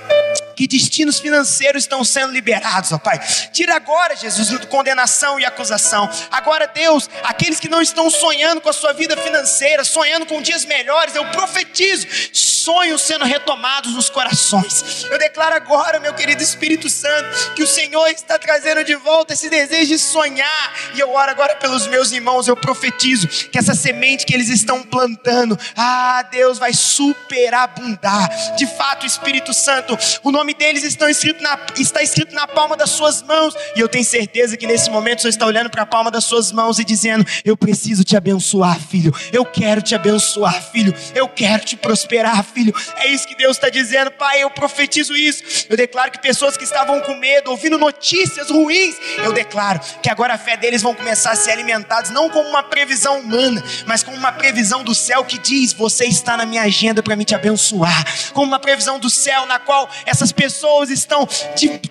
[0.61, 3.19] que destinos financeiros estão sendo liberados, ó Pai.
[3.51, 6.07] Tira agora, Jesus, condenação e acusação.
[6.31, 10.67] Agora, Deus, aqueles que não estão sonhando com a sua vida financeira, sonhando com dias
[10.67, 15.07] melhores, eu profetizo sonhos sendo retomados nos corações.
[15.11, 19.49] Eu declaro agora, meu querido Espírito Santo, que o Senhor está trazendo de volta esse
[19.49, 20.75] desejo de sonhar.
[20.95, 24.83] E eu oro agora pelos meus irmãos, eu profetizo que essa semente que eles estão
[24.83, 28.29] plantando, ah, Deus vai superabundar.
[28.57, 32.91] De fato, Espírito Santo, o nome deles está escrito na, está escrito na palma das
[32.91, 33.55] suas mãos.
[33.77, 36.25] E eu tenho certeza que nesse momento o Senhor está olhando para a palma das
[36.25, 39.15] suas mãos e dizendo: Eu preciso te abençoar, filho.
[39.33, 40.95] Eu quero te abençoar, filho.
[41.15, 42.75] Eu quero te prosperar, filho.
[42.97, 44.43] É isso que Deus está dizendo, Pai.
[44.43, 45.67] Eu profetizo isso.
[45.69, 50.35] Eu declaro que pessoas que estavam com medo, ouvindo notícias ruins, eu declaro que agora
[50.35, 54.17] a fé deles vão começar a ser alimentados, não como uma previsão humana, mas como
[54.17, 58.05] uma previsão do céu que diz: Você está na minha agenda para me te abençoar.
[58.33, 61.29] Como uma previsão do céu na qual essas pessoas estão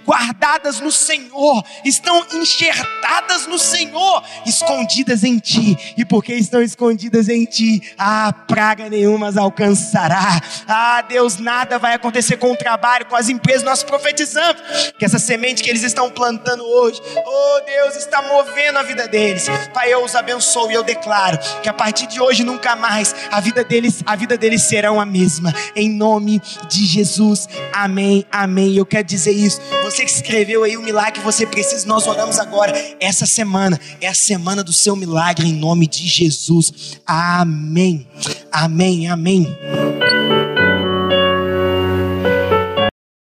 [0.06, 5.78] guardadas no Senhor, estão enxertadas no Senhor, escondidas em Ti.
[5.98, 10.42] E porque estão escondidas em Ti, a praga nenhuma as alcançará.
[10.68, 13.64] Ah, Deus, nada vai acontecer com o trabalho, com as empresas.
[13.64, 14.62] Nós profetizamos
[14.98, 19.48] que essa semente que eles estão plantando hoje, oh Deus, está movendo a vida deles.
[19.74, 23.40] Pai, eu os abençoo e eu declaro que a partir de hoje nunca mais a
[23.40, 25.54] vida deles, a vida deles serão a mesma.
[25.76, 27.48] Em nome de Jesus.
[27.74, 28.26] Amém.
[28.32, 28.76] Amém.
[28.76, 29.60] Eu quero dizer isso.
[29.84, 32.74] Você que escreveu aí o milagre que você precisa, nós oramos agora.
[33.00, 37.00] Essa semana é a semana do seu milagre em nome de Jesus.
[37.06, 38.08] Amém.
[38.52, 39.08] Amém.
[39.08, 39.48] Amém.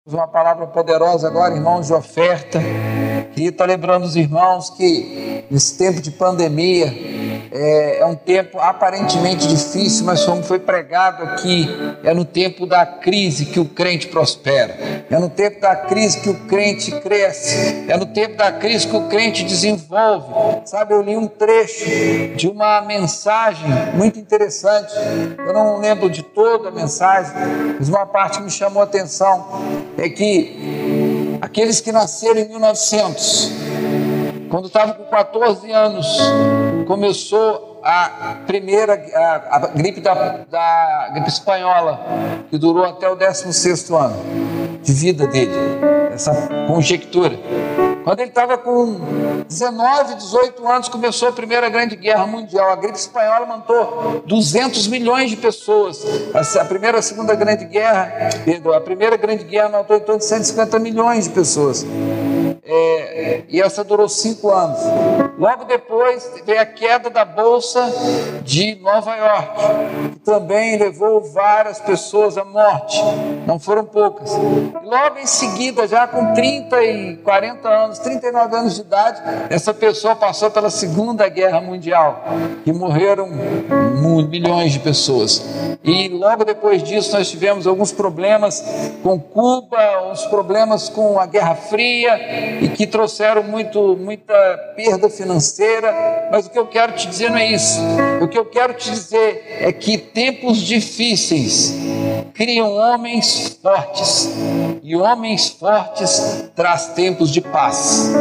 [0.07, 2.61] Uma palavra poderosa agora, irmãos, de oferta.
[3.35, 6.87] Queria estar lembrando os irmãos que nesse tempo de pandemia
[7.57, 11.69] é, é, um tempo aparentemente difícil, mas como foi pregado aqui,
[12.03, 16.29] é no tempo da crise que o crente prospera, é no tempo da crise que
[16.29, 20.35] o crente cresce, é no tempo da crise que o crente desenvolve.
[20.65, 24.93] Sabe, eu li um trecho de uma mensagem muito interessante,
[25.39, 27.33] eu não lembro de toda a mensagem,
[27.79, 29.47] mas uma parte que me chamou a atenção
[29.97, 33.53] é que aqueles que nasceram em 1900,
[34.55, 36.07] quando estavam com 14 anos,
[36.87, 42.01] começou a primeira a, a gripe da, da, gripe espanhola,
[42.49, 44.15] que durou até o 16 ano
[44.81, 45.51] de vida dele,
[46.13, 46.33] essa
[46.69, 47.37] conjectura.
[48.05, 52.71] Quando ele estava com 19, 18 anos, começou a Primeira Grande Guerra Mundial.
[52.71, 56.07] A gripe espanhola matou 200 milhões de pessoas.
[56.61, 58.31] A Primeira e a Segunda Grande Guerra,
[58.77, 61.85] a Primeira Grande Guerra matou em torno de 150 milhões de pessoas.
[62.67, 64.79] É, e essa durou cinco anos.
[65.39, 67.93] Logo depois veio a queda da Bolsa
[68.43, 72.99] de Nova York, que também levou várias pessoas à morte,
[73.47, 74.31] não foram poucas.
[74.83, 80.17] Logo em seguida, já com 30 e 40 anos, 39 anos de idade, essa pessoa
[80.17, 82.25] passou pela Segunda Guerra Mundial
[82.65, 83.29] e morreram
[84.31, 85.45] milhões de pessoas.
[85.83, 88.65] E logo depois disso, nós tivemos alguns problemas
[89.03, 94.35] com Cuba, uns problemas com a Guerra Fria e que trouxeram muito, muita
[94.77, 97.81] perda financeira, mas o que eu quero te dizer não é isso.
[98.21, 101.75] O que eu quero te dizer é que tempos difíceis
[102.35, 104.29] criam homens fortes,
[104.83, 108.13] e homens fortes traz tempos de paz.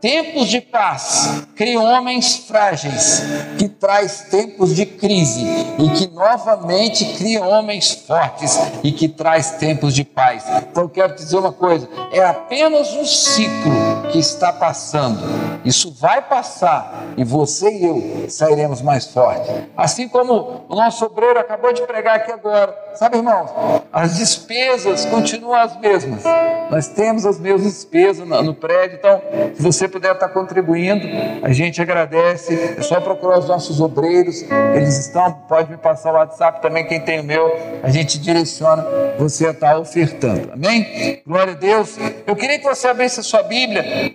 [0.00, 3.22] Tempos de paz criam homens frágeis,
[3.58, 5.44] que traz tempos de crise
[5.78, 10.44] e que novamente cria homens fortes e que traz tempos de paz.
[10.70, 13.75] Então eu quero te dizer uma coisa, é apenas um ciclo
[14.10, 15.20] que está passando.
[15.64, 19.50] Isso vai passar e você e eu sairemos mais fortes.
[19.76, 22.74] Assim como o nosso obreiro acabou de pregar aqui agora.
[22.94, 23.50] Sabe, irmãos.
[23.92, 26.22] As despesas continuam as mesmas.
[26.70, 29.20] Nós temos as mesmas despesas no prédio, então,
[29.54, 31.06] se você puder estar contribuindo,
[31.42, 32.74] a gente agradece.
[32.78, 34.42] É só procurar os nossos obreiros,
[34.74, 37.52] eles estão, pode me passar o WhatsApp também, quem tem o meu,
[37.82, 38.84] a gente direciona
[39.18, 40.52] você a estar ofertando.
[40.52, 41.22] Amém?
[41.26, 41.96] Glória a Deus.
[42.26, 43.65] Eu queria que você abrisse a sua Bíblia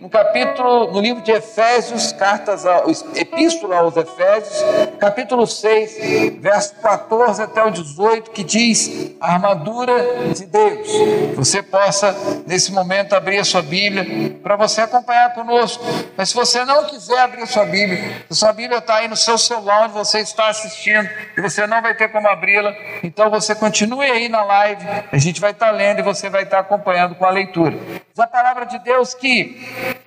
[0.01, 4.63] no capítulo, no livro de Efésios, cartas, ao, epístola aos Efésios,
[4.99, 9.93] capítulo 6, verso 14 até o 18, que diz a armadura
[10.33, 10.87] de Deus.
[11.35, 15.83] Você possa, nesse momento, abrir a sua Bíblia para você acompanhar conosco.
[16.15, 19.15] Mas se você não quiser abrir a sua Bíblia, a sua Bíblia está aí no
[19.15, 22.73] seu celular onde você está assistindo e você não vai ter como abri-la,
[23.03, 26.59] então você continue aí na live, a gente vai estar lendo e você vai estar
[26.59, 27.77] acompanhando com a leitura.
[28.21, 29.57] A palavra de Deus que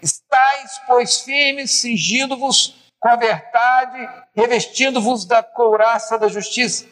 [0.00, 6.86] estáis, pois, firmes, cingindo-vos com a verdade, revestindo-vos da couraça da justiça,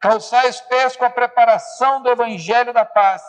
[0.00, 3.22] calçai os pés com a preparação do evangelho da paz,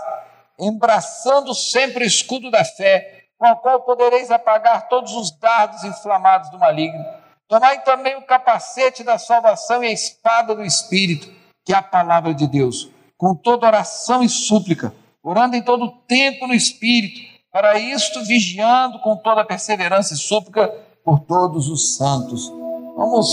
[0.60, 6.52] embraçando sempre o escudo da fé, com o qual podereis apagar todos os dardos inflamados
[6.52, 7.04] do maligno.
[7.48, 11.34] Tomai também o capacete da salvação e a espada do Espírito,
[11.66, 14.94] que é a palavra de Deus, com toda oração e súplica,
[15.24, 20.68] orando em todo tempo no Espírito, para isto vigiando com toda perseverança e súplica
[21.04, 22.52] por todos os santos.
[22.96, 23.28] Vamos,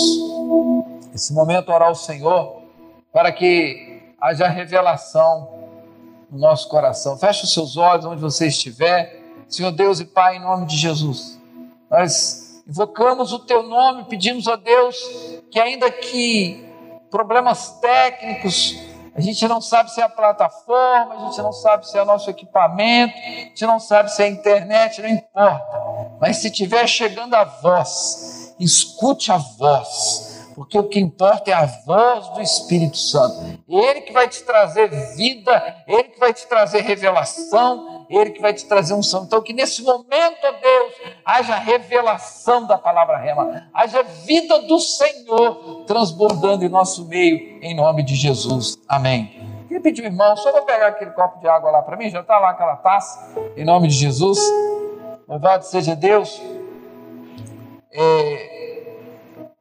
[1.12, 2.62] nesse momento, orar ao Senhor
[3.12, 5.48] para que haja revelação
[6.30, 7.18] no nosso coração.
[7.18, 9.22] Feche os seus olhos onde você estiver.
[9.48, 11.40] Senhor Deus e Pai, em nome de Jesus,
[11.90, 14.96] nós invocamos o Teu nome, pedimos a Deus
[15.50, 16.64] que, ainda que
[17.10, 18.76] problemas técnicos,
[19.16, 22.04] a gente não sabe se é a plataforma, a gente não sabe se é o
[22.04, 25.82] nosso equipamento, a gente não sabe se é a internet, não importa.
[26.20, 31.64] Mas se estiver chegando a voz, escute a voz, porque o que importa é a
[31.64, 33.58] voz do Espírito Santo.
[33.66, 38.52] Ele que vai te trazer vida, ele que vai te trazer revelação, ele que vai
[38.52, 39.24] te trazer um som.
[39.24, 40.92] Então, que nesse momento, ó Deus,
[41.24, 48.02] haja revelação da palavra rema, haja vida do Senhor transbordando em nosso meio, em nome
[48.02, 48.78] de Jesus.
[48.88, 49.46] Amém.
[49.68, 52.38] Queria pedir, irmão, só vou pegar aquele copo de água lá para mim, já está
[52.38, 54.38] lá aquela taça, em nome de Jesus.
[55.28, 56.40] Louvado seja Deus.
[57.92, 58.55] É,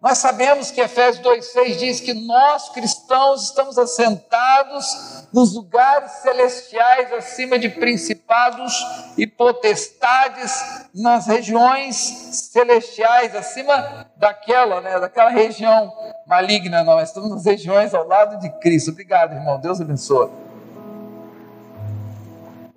[0.05, 7.57] nós sabemos que Efésios 2,6 diz que nós cristãos estamos assentados nos lugares celestiais acima
[7.57, 8.85] de principados
[9.17, 10.53] e potestades,
[10.93, 15.91] nas regiões celestiais, acima daquela, né, daquela região
[16.27, 16.83] maligna.
[16.83, 18.91] Nós estamos nas regiões ao lado de Cristo.
[18.91, 19.59] Obrigado, irmão.
[19.59, 20.29] Deus abençoe.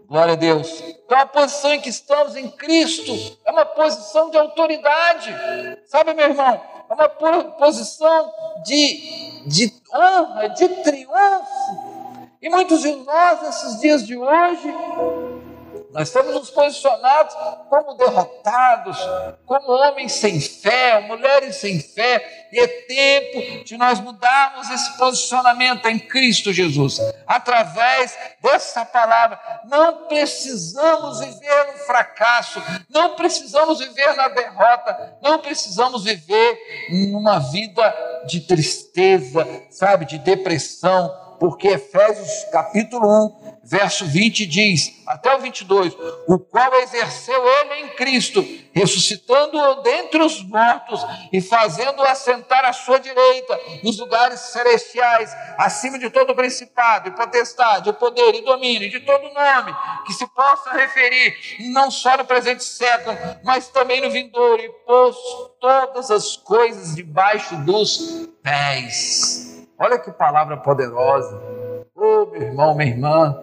[0.08, 0.82] Glória a Deus.
[1.04, 3.12] Então a posição em que estamos em Cristo
[3.44, 5.30] é uma posição de autoridade.
[5.84, 6.77] Sabe, meu irmão?
[6.90, 8.32] É uma posição
[8.64, 11.98] de, de honra, de triunfo.
[12.40, 14.74] E muitos de nós, nesses dias de hoje,
[15.90, 17.34] nós estamos nos posicionados
[17.68, 18.98] como derrotados,
[19.46, 25.86] como homens sem fé, mulheres sem fé, e é tempo de nós mudarmos esse posicionamento
[25.86, 29.40] em Cristo Jesus, através dessa palavra.
[29.64, 36.58] Não precisamos viver no fracasso, não precisamos viver na derrota, não precisamos viver
[37.10, 37.94] numa vida
[38.26, 45.94] de tristeza, sabe, de depressão porque Efésios capítulo 1, verso 20 diz, até o 22,
[46.26, 51.00] o qual exerceu ele em Cristo, ressuscitando-o dentre os mortos
[51.32, 57.90] e fazendo-o assentar à sua direita, nos lugares celestiais, acima de todo principado e potestade,
[57.90, 59.74] e poder e domínio, de todo nome,
[60.06, 61.36] que se possa referir
[61.72, 65.16] não só no presente século, mas também no vindouro, e pôs
[65.60, 71.40] todas as coisas debaixo dos pés Olha que palavra poderosa.
[71.94, 73.38] Oh, meu irmão, minha irmã,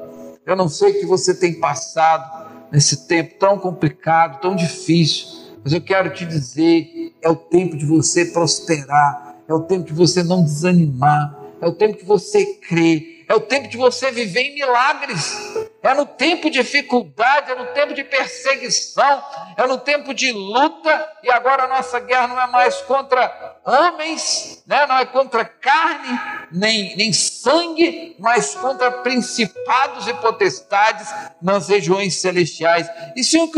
[0.46, 5.28] eu não sei o que você tem passado nesse tempo tão complicado, tão difícil,
[5.64, 9.94] mas eu quero te dizer: é o tempo de você prosperar, é o tempo de
[9.94, 14.42] você não desanimar, é o tempo que você crê, é o tempo de você viver
[14.42, 19.24] em milagres, é no tempo de dificuldade, é no tempo de perseguição,
[19.56, 24.64] é no tempo de luta, e agora a nossa guerra não é mais contra homens,
[24.68, 24.86] né?
[24.86, 26.20] não é contra carne,
[26.52, 31.12] nem, nem sangue, mas contra principados e potestades
[31.42, 32.88] nas regiões celestiais.
[33.16, 33.52] E se um,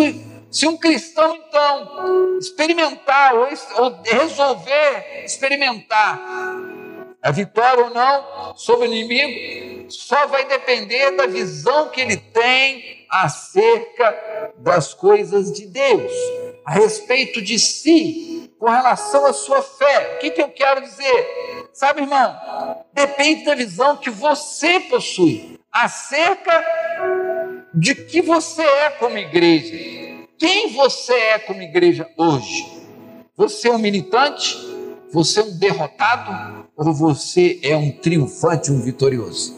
[0.49, 3.47] se um cristão, então, experimentar ou,
[3.77, 6.19] ou resolver experimentar
[7.21, 13.05] a vitória ou não sobre o inimigo só vai depender da visão que ele tem
[13.09, 16.11] acerca das coisas de Deus,
[16.65, 20.15] a respeito de si, com relação à sua fé.
[20.15, 21.67] O que, que eu quero dizer?
[21.73, 22.35] Sabe, irmão,
[22.93, 26.63] depende da visão que você possui acerca
[27.73, 29.75] de que você é como igreja.
[30.37, 32.65] Quem você é como igreja hoje?
[33.35, 34.57] Você é um militante?
[35.11, 36.67] Você é um derrotado?
[36.75, 39.55] Ou você é um triunfante, um vitorioso?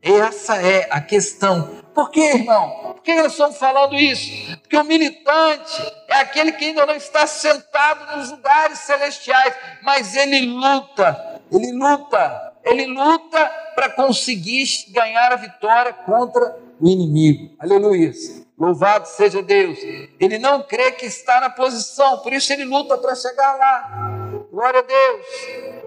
[0.00, 1.81] Essa é a questão.
[1.94, 2.94] Por que, irmão?
[2.94, 4.56] Por que nós estamos falando isso?
[4.60, 10.46] Porque o militante é aquele que ainda não está sentado nos lugares celestiais, mas ele
[10.46, 17.54] luta, ele luta, ele luta para conseguir ganhar a vitória contra o inimigo.
[17.58, 18.12] Aleluia.
[18.58, 19.78] Louvado seja Deus.
[20.20, 24.46] Ele não crê que está na posição, por isso ele luta para chegar lá.
[24.50, 25.26] Glória a Deus.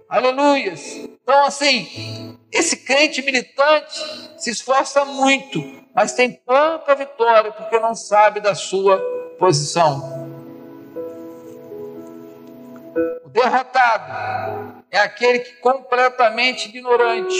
[0.10, 0.74] Aleluia.
[1.24, 4.00] Então, assim, esse crente militante
[4.38, 8.98] se esforça muito, mas tem pouca vitória porque não sabe da sua
[9.40, 10.28] posição.
[13.24, 17.34] O derrotado é aquele que completamente ignorante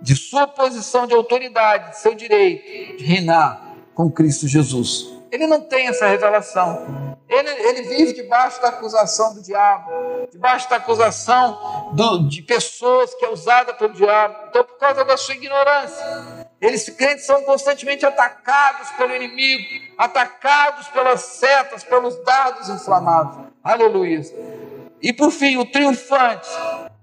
[0.00, 5.12] de sua posição de autoridade, de seu direito de reinar com Cristo Jesus.
[5.32, 7.16] Ele não tem essa revelação.
[7.28, 9.90] Ele, ele vive debaixo da acusação do diabo,
[10.30, 14.36] debaixo da acusação do, de pessoas que é usada pelo diabo.
[14.48, 21.20] Então, por causa da sua ignorância, eles crentes são constantemente atacados pelo inimigo, atacados pelas
[21.20, 23.46] setas, pelos dardos inflamados.
[23.62, 24.22] Aleluia.
[25.02, 26.48] E por fim, o triunfante,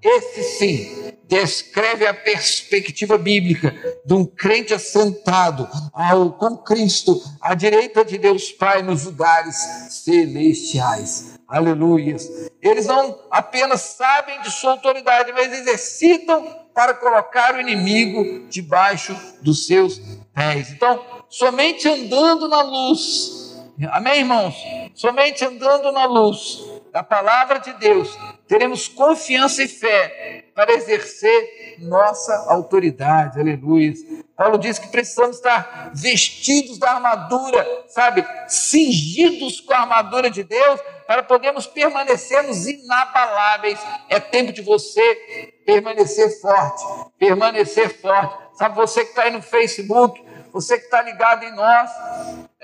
[0.01, 3.73] esse sim, descreve a perspectiva bíblica
[4.03, 9.55] de um crente assentado ao, com Cristo à direita de Deus Pai nos lugares
[9.89, 11.39] celestiais.
[11.47, 12.17] Aleluia.
[12.61, 19.67] Eles não apenas sabem de sua autoridade, mas exercitam para colocar o inimigo debaixo dos
[19.67, 19.99] seus
[20.33, 20.71] pés.
[20.71, 24.55] Então, somente andando na luz, amém, irmãos?
[24.95, 28.15] Somente andando na luz da palavra de Deus,
[28.47, 33.39] teremos confiança e fé para exercer nossa autoridade.
[33.39, 33.93] Aleluia.
[34.35, 40.79] Paulo diz que precisamos estar vestidos da armadura, sabe, cingidos com a armadura de Deus,
[41.13, 43.79] para podermos permanecermos inabaláveis.
[44.09, 46.83] É tempo de você permanecer forte,
[47.19, 48.35] permanecer forte.
[48.55, 51.91] Sabe, você que está aí no Facebook, você que está ligado em nós,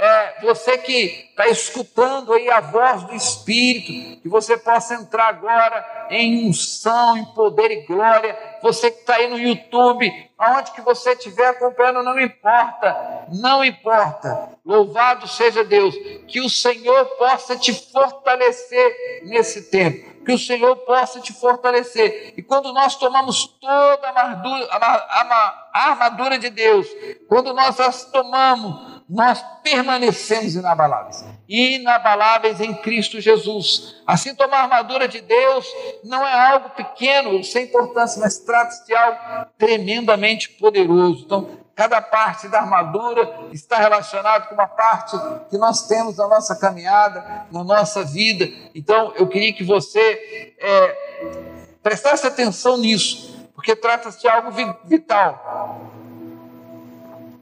[0.01, 6.07] é, você que está escutando aí a voz do Espírito, que você possa entrar agora
[6.09, 8.37] em unção, em poder e glória.
[8.61, 14.57] Você que está aí no YouTube, aonde que você estiver acompanhando, não importa, não importa.
[14.65, 15.93] Louvado seja Deus,
[16.29, 22.35] que o Senhor possa te fortalecer nesse tempo que o Senhor possa te fortalecer.
[22.37, 26.87] E quando nós tomamos toda a armadura, a armadura de Deus,
[27.27, 31.25] quando nós as tomamos, nós permanecemos inabaláveis.
[31.47, 33.95] Inabaláveis em Cristo Jesus.
[34.05, 35.65] Assim, tomar a armadura de Deus
[36.03, 39.17] não é algo pequeno, sem importância, mas trata-se de algo
[39.57, 41.23] tremendamente poderoso.
[41.25, 45.15] Então, Cada parte da armadura está relacionada com uma parte
[45.49, 48.49] que nós temos na nossa caminhada, na nossa vida.
[48.75, 54.51] Então, eu queria que você é, prestasse atenção nisso, porque trata-se de algo
[54.83, 55.79] vital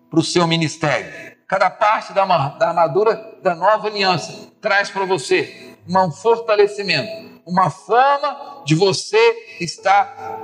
[0.07, 1.26] para o seu ministério.
[1.47, 8.75] Cada parte da, armadura da nova aliança traz para você um fortalecimento, uma forma de
[8.75, 9.17] você
[9.61, 10.41] estar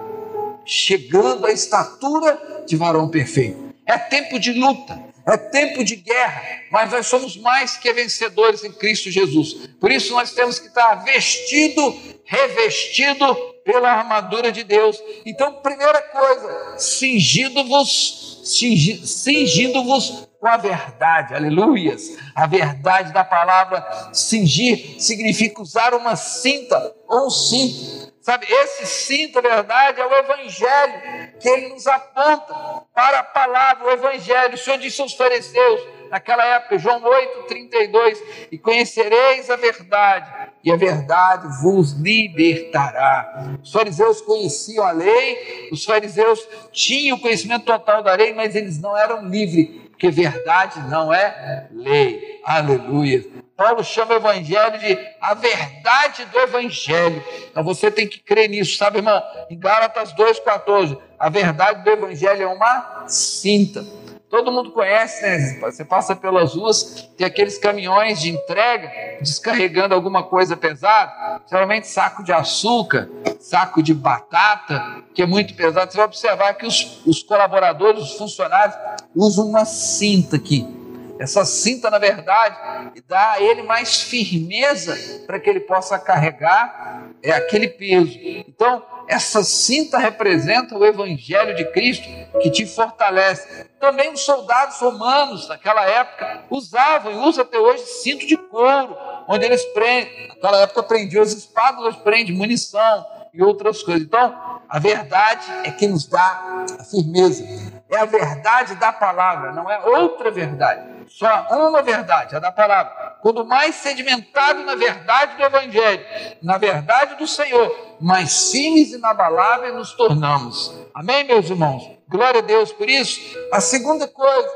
[0.66, 3.76] chegando à estatura de varão perfeito.
[3.86, 4.97] É tempo de luta,
[5.28, 6.41] é tempo de guerra,
[6.72, 9.72] mas nós somos mais que vencedores em Cristo Jesus.
[9.82, 13.36] Por isso nós temos que estar vestido, revestido
[13.66, 14.97] pela armadura de Deus.
[15.26, 22.18] Então, primeira coisa, cingindo-vos, cingindo-vos com a verdade, aleluias.
[22.36, 29.41] A verdade da palavra cingir significa usar uma cinta ou um cinto Sabe, esse cinto,
[29.41, 32.56] verdade, é o Evangelho, que ele nos aponta
[32.96, 34.54] para a palavra, o Evangelho.
[34.54, 40.72] O Senhor disse aos fariseus, naquela época, João 8, 32, e conhecereis a verdade, e
[40.72, 43.58] a verdade vos libertará.
[43.62, 48.96] Os fariseus conheciam a lei, os fariseus tinham conhecimento total da lei, mas eles não
[48.96, 52.41] eram livres, porque verdade não é lei.
[52.43, 53.24] Aleluia.
[53.56, 57.24] Paulo chama o evangelho de a verdade do evangelho.
[57.49, 59.24] Então você tem que crer nisso, sabe, irmão?
[59.49, 63.86] Em Gálatas 2,14, a verdade do evangelho é uma cinta.
[64.34, 65.60] Todo mundo conhece, né?
[65.62, 72.24] Você passa pelas ruas, tem aqueles caminhões de entrega descarregando alguma coisa pesada, geralmente saco
[72.24, 73.08] de açúcar,
[73.40, 75.92] saco de batata, que é muito pesado.
[75.92, 78.76] Você vai observar que os, os colaboradores, os funcionários,
[79.16, 80.83] usam uma cinta aqui
[81.24, 87.32] essa cinta, na verdade, dá a ele mais firmeza para que ele possa carregar é
[87.32, 88.20] aquele peso.
[88.46, 92.06] Então, essa cinta representa o Evangelho de Cristo
[92.42, 93.66] que te fortalece.
[93.80, 98.94] Também os soldados romanos naquela época usavam e usam até hoje cinto de couro,
[99.26, 104.04] onde eles prendem, naquela época prendiam as espadas, prendem munição e outras coisas.
[104.04, 107.46] Então, a verdade é que nos dá a firmeza.
[107.90, 110.93] É a verdade da palavra, não é outra verdade.
[111.10, 113.18] Só uma verdade, a da palavra.
[113.22, 116.06] Quando mais sedimentado na verdade do Evangelho,
[116.41, 120.74] na verdade do Senhor, mais firmes e inabaláveis nos tornamos.
[120.93, 121.89] Amém, meus irmãos?
[122.08, 123.20] Glória a Deus por isso.
[123.51, 124.49] A segunda coisa,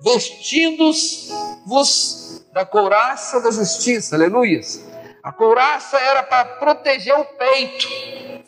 [0.00, 1.38] vestindo-vos
[2.52, 4.84] da couraça da justiça, aleluias.
[5.22, 7.88] A couraça era para proteger o peito.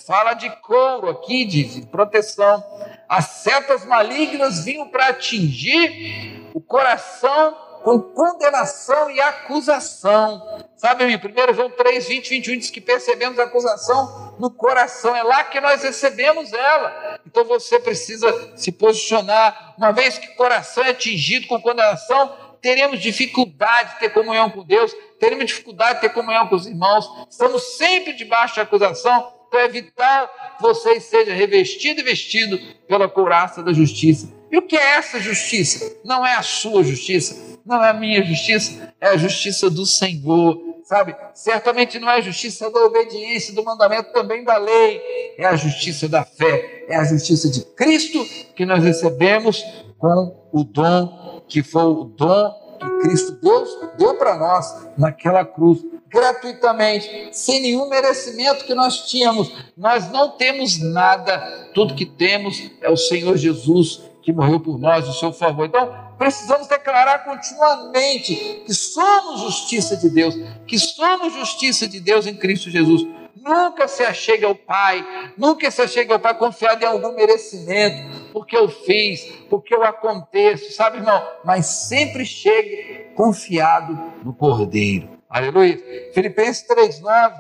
[0.07, 2.65] Fala de couro aqui, de proteção.
[3.09, 10.43] As setas malignas vinham para atingir o coração com condenação e acusação.
[10.77, 15.23] Sabe, em 1 João 3, 20, 21 diz que percebemos a acusação no coração, é
[15.23, 17.21] lá que nós recebemos ela.
[17.27, 23.01] Então você precisa se posicionar, uma vez que o coração é atingido com condenação, teremos
[23.01, 27.77] dificuldade de ter comunhão com Deus, teremos dificuldade de ter comunhão com os irmãos, estamos
[27.77, 33.73] sempre debaixo de acusação, para evitar que vocês sejam revestidos e vestidos pela couraça da
[33.73, 34.40] justiça.
[34.51, 35.97] E o que é essa justiça?
[36.05, 40.71] Não é a sua justiça, não é a minha justiça, é a justiça do Senhor.
[40.85, 41.15] Sabe?
[41.35, 45.01] Certamente não é a justiça da obediência, do mandamento também da lei,
[45.39, 48.25] é a justiça da fé, é a justiça de Cristo
[48.57, 49.63] que nós recebemos
[49.99, 55.81] com o dom que foi o dom que Cristo Deus deu para nós naquela cruz
[56.09, 59.53] gratuitamente, sem nenhum merecimento que nós tínhamos.
[59.77, 65.09] Nós não temos nada, tudo que temos é o Senhor Jesus que morreu por nós,
[65.09, 65.67] o seu favor.
[65.67, 70.35] Então, precisamos declarar continuamente que somos justiça de Deus,
[70.67, 73.07] que somos justiça de Deus em Cristo Jesus.
[73.37, 75.05] Nunca se achegue ao Pai,
[75.39, 80.73] nunca se achegue ao Pai confiado em algum merecimento, porque eu fiz, porque eu aconteço,
[80.75, 81.23] sabe, irmão?
[81.43, 85.09] Mas sempre chegue confiado no Cordeiro.
[85.29, 85.79] Aleluia.
[86.13, 87.33] Filipenses 3,9: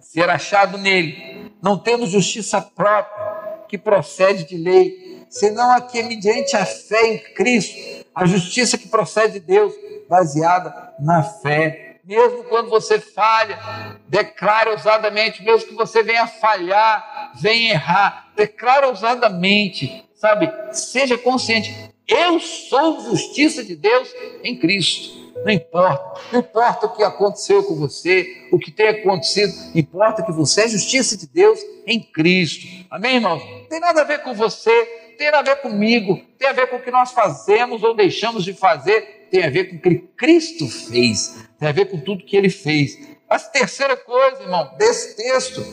[0.00, 5.03] ser achado nele, não tendo justiça própria, que procede de lei,
[5.34, 9.74] senão a que, mediante a fé em Cristo, a justiça que procede de Deus,
[10.08, 11.96] baseada na fé.
[12.04, 13.58] Mesmo quando você falha,
[14.06, 20.52] declare ousadamente, mesmo que você venha falhar, venha errar, declare ousadamente, sabe?
[20.70, 21.74] Seja consciente,
[22.06, 24.08] eu sou justiça de Deus
[24.42, 25.24] em Cristo.
[25.44, 30.30] Não importa, não importa o que aconteceu com você, o que tem acontecido, importa que
[30.30, 32.66] você é justiça de Deus em Cristo.
[32.88, 33.42] Amém, irmãos?
[33.44, 36.76] Não tem nada a ver com você, tem a ver comigo, tem a ver com
[36.76, 40.68] o que nós fazemos ou deixamos de fazer, tem a ver com o que Cristo
[40.68, 42.98] fez, tem a ver com tudo que ele fez.
[43.28, 45.64] A terceira coisa, irmão, desse texto,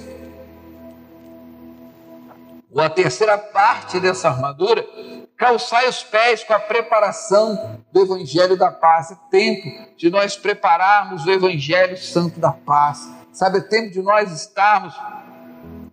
[2.71, 4.87] ou a terceira parte dessa armadura,
[5.35, 9.11] calçai os pés com a preparação do Evangelho da Paz.
[9.11, 13.09] É tempo de nós prepararmos o Evangelho Santo da Paz.
[13.33, 14.95] Sabe, é tempo de nós estarmos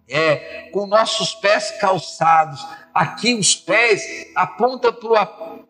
[0.08, 2.64] é, com nossos pés calçados.
[2.98, 4.02] Aqui os pés
[4.34, 5.22] apontam para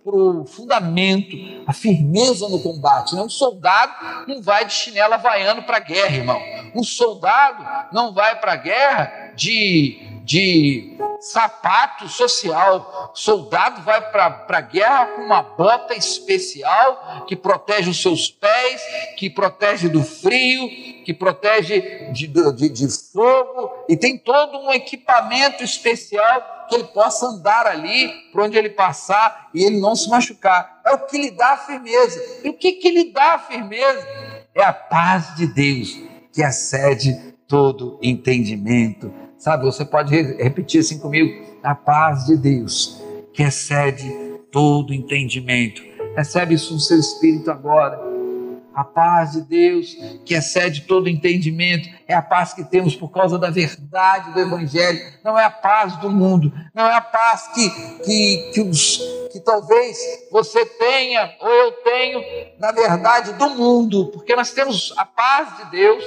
[0.07, 3.15] o fundamento, a firmeza no combate.
[3.15, 3.21] Né?
[3.21, 3.93] Um soldado
[4.27, 6.41] não vai de chinela havaiano para a guerra, irmão.
[6.75, 13.13] Um soldado não vai para a guerra de de sapato social.
[13.15, 18.83] Soldado vai para a guerra com uma bota especial que protege os seus pés,
[19.17, 20.69] que protege do frio,
[21.05, 27.27] que protege de, de, de fogo, e tem todo um equipamento especial que ele possa
[27.27, 30.81] andar ali, por onde ele passar, e ele não se machucar.
[30.85, 32.21] É o que lhe dá a firmeza.
[32.45, 34.07] E o que, que lhe dá a firmeza?
[34.55, 35.99] É a paz de Deus,
[36.33, 43.01] que excede todo entendimento Sabe, você pode repetir assim comigo: a paz de Deus,
[43.33, 44.13] que excede
[44.51, 45.81] todo entendimento.
[46.17, 48.08] Recebe isso no seu espírito agora.
[48.79, 53.37] A paz de Deus, que excede todo entendimento, é a paz que temos por causa
[53.37, 55.01] da verdade do Evangelho.
[55.25, 57.69] Não é a paz do mundo, não é a paz que,
[58.05, 58.99] que, que, os,
[59.33, 59.99] que talvez
[60.31, 62.23] você tenha ou eu tenho,
[62.57, 66.05] na verdade, do mundo, porque nós temos a paz de Deus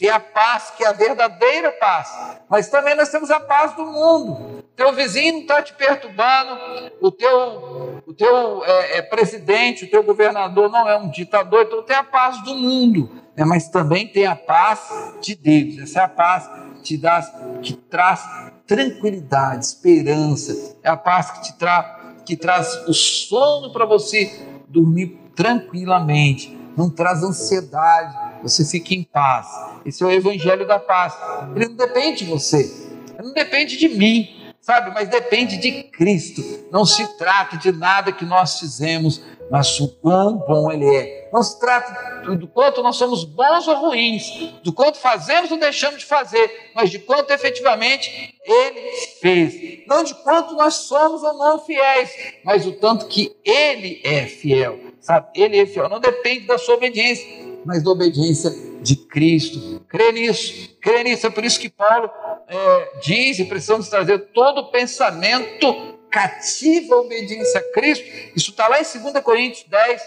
[0.00, 2.10] e a paz que é a verdadeira paz,
[2.50, 4.64] mas também nós temos a paz do mundo.
[4.78, 6.56] Teu vizinho está te perturbando,
[7.00, 11.82] o teu, o teu é, é, presidente, o teu governador não é um ditador, então
[11.82, 13.44] tem a paz do mundo, né?
[13.44, 15.78] mas também tem a paz de Deus.
[15.78, 17.22] Essa é a paz que, te dá,
[17.62, 18.22] que traz
[18.66, 25.18] tranquilidade, esperança, é a paz que te tra, que traz o sono para você dormir
[25.34, 29.48] tranquilamente, não traz ansiedade, você fica em paz.
[29.84, 31.16] Esse é o evangelho da paz.
[31.56, 32.88] Ele não depende de você.
[33.22, 34.28] não depende de mim,
[34.68, 34.90] sabe?
[34.92, 36.42] Mas depende de Cristo.
[36.70, 41.30] Não se trata de nada que nós fizemos, mas o quão bom Ele é.
[41.32, 44.30] Não se trata do, quanto nós somos bons ou ruins,
[44.62, 48.80] do quanto fazemos ou deixamos de fazer, mas de quanto efetivamente Ele
[49.22, 49.86] fez.
[49.86, 52.10] Não de quanto nós somos ou não fiéis,
[52.44, 54.78] mas o tanto que Ele é fiel.
[55.00, 55.28] Sabe?
[55.34, 55.88] Ele é fiel.
[55.88, 57.26] Não depende da sua obediência,
[57.64, 58.50] mas da obediência
[58.80, 59.80] de Cristo.
[59.88, 61.26] Crê nisso, crê nisso.
[61.26, 62.10] É por isso que Paulo
[62.48, 68.04] é, diz e precisamos trazer todo pensamento cativa a obediência a Cristo.
[68.34, 70.02] Isso está lá em 2 Coríntios 10,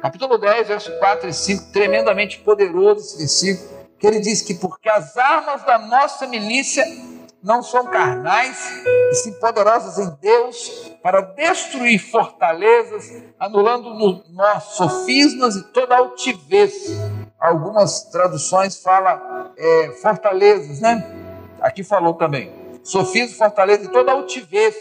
[0.00, 4.88] capítulo 10, verso 4 e 5, tremendamente poderoso esse versículo, que ele diz que porque
[4.88, 6.84] as armas da nossa milícia
[7.44, 13.94] não são carnais, e sim poderosas em Deus para destruir fortalezas, anulando
[14.30, 16.72] nós sofismas e toda altivez.
[17.38, 21.06] Algumas traduções falam é, fortalezas, né?
[21.60, 24.74] Aqui falou também sofismo, fortaleza e toda altivez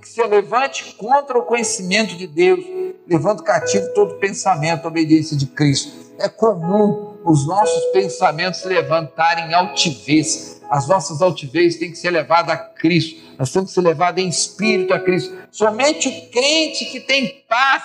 [0.00, 2.64] que se levante contra o conhecimento de Deus,
[3.06, 5.92] levando cativo todo pensamento à obediência de Cristo.
[6.18, 10.59] É comum os nossos pensamentos levantarem em altivez.
[10.70, 13.20] As nossas altivez têm que ser levadas a Cristo.
[13.36, 15.36] Nós temos que ser levados em espírito a Cristo.
[15.50, 17.82] Somente o crente que tem paz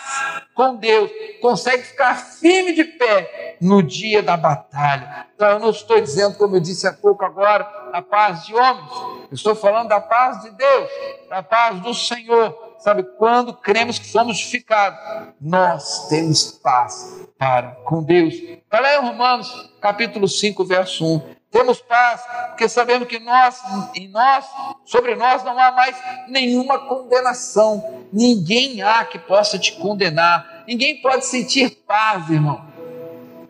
[0.54, 1.10] com Deus
[1.42, 5.26] consegue ficar firme de pé no dia da batalha.
[5.36, 8.92] Então, eu não estou dizendo, como eu disse há pouco agora, a paz de homens.
[9.32, 10.90] Eu estou falando da paz de Deus,
[11.30, 12.76] da paz do Senhor.
[12.78, 15.00] Sabe, quando cremos que somos justificados,
[15.42, 18.34] nós temos paz para com Deus.
[18.36, 21.35] Está lá em Romanos, capítulo 5, verso 1.
[21.56, 23.62] Temos paz, porque sabemos que nós,
[23.96, 24.44] em nós,
[24.84, 25.96] sobre nós não há mais
[26.28, 28.04] nenhuma condenação.
[28.12, 30.66] Ninguém há que possa te condenar.
[30.68, 32.62] Ninguém pode sentir paz, irmão,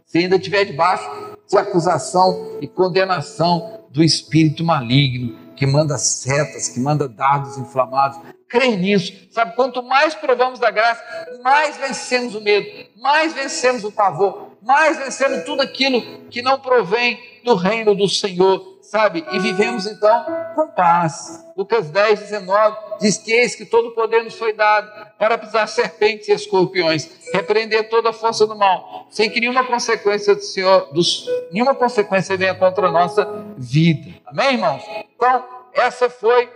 [0.05, 1.09] se ainda estiver debaixo
[1.49, 8.19] de acusação e condenação do espírito maligno que manda setas, que manda dardos inflamados.
[8.47, 9.13] Crê nisso.
[9.31, 11.03] Sabe, quanto mais provamos da graça,
[11.41, 12.67] mais vencemos o medo,
[13.01, 18.79] mais vencemos o pavor, mais vencemos tudo aquilo que não provém do reino do Senhor,
[18.81, 19.23] sabe?
[19.31, 20.25] E vivemos então
[20.55, 21.45] com paz.
[21.55, 26.27] Lucas 10, 19 diz que eis que todo poder nos foi dado para pisar serpentes
[26.27, 31.25] e escorpiões, repreender toda a força do mal, sem que nenhuma consequência do Senhor, dos,
[31.51, 34.11] nenhuma consequência venha contra a nossa vida.
[34.25, 34.83] Amém, irmãos?
[35.15, 36.49] Então, essa foi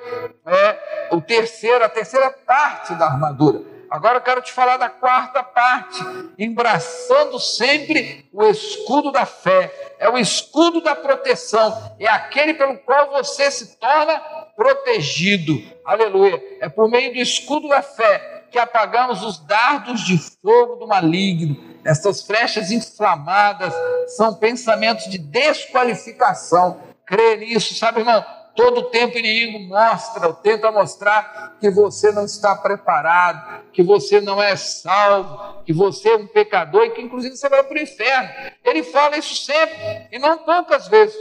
[0.45, 3.78] é, o terceiro, a terceira parte da armadura.
[3.89, 5.99] Agora eu quero te falar da quarta parte,
[6.37, 9.73] embraçando sempre o escudo da fé.
[9.97, 14.19] É o escudo da proteção, é aquele pelo qual você se torna
[14.55, 15.61] protegido.
[15.83, 16.41] Aleluia.
[16.61, 21.57] É por meio do escudo da fé que apagamos os dardos de fogo do maligno.
[21.83, 23.73] Essas flechas inflamadas
[24.15, 26.79] são pensamentos de desqualificação.
[27.05, 28.23] Crê nisso, sabe, irmão?
[28.59, 34.43] Todo tempo o inimigo mostra, tenta mostrar que você não está preparado, que você não
[34.43, 38.29] é salvo, que você é um pecador e que inclusive você vai para o inferno.
[38.65, 41.15] Ele fala isso sempre e não poucas vezes,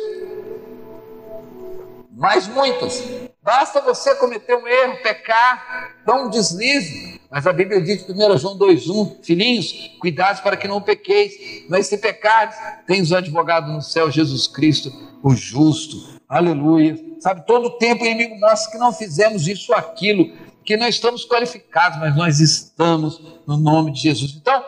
[2.10, 3.04] mas muitas.
[3.40, 7.20] Basta você cometer um erro, pecar, dar um deslize.
[7.30, 11.34] Mas a Bíblia diz, 1 João 2,1, filhinhos, cuidados para que não pequeis.
[11.68, 14.90] Mas se pecares, tens o advogado no céu, Jesus Cristo,
[15.22, 16.18] o justo.
[16.28, 17.07] Aleluia.
[17.20, 20.32] Sabe, todo tempo o inimigo mostra que não fizemos isso ou aquilo,
[20.64, 24.34] que não estamos qualificados, mas nós estamos no nome de Jesus.
[24.36, 24.64] Então,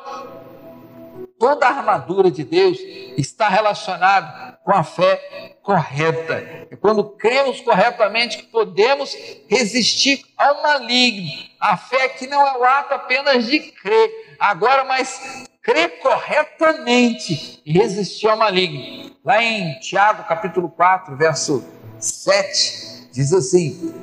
[1.39, 2.79] toda a armadura de Deus
[3.17, 6.35] está relacionada com a fé correta.
[6.71, 9.17] É quando cremos corretamente que podemos
[9.49, 11.31] resistir ao maligno.
[11.61, 17.73] A fé que não é o ato apenas de crer, agora, mas crer corretamente e
[17.73, 19.15] resistir ao maligno.
[19.25, 23.95] Lá em Tiago, capítulo 4, verso 7, diz assim: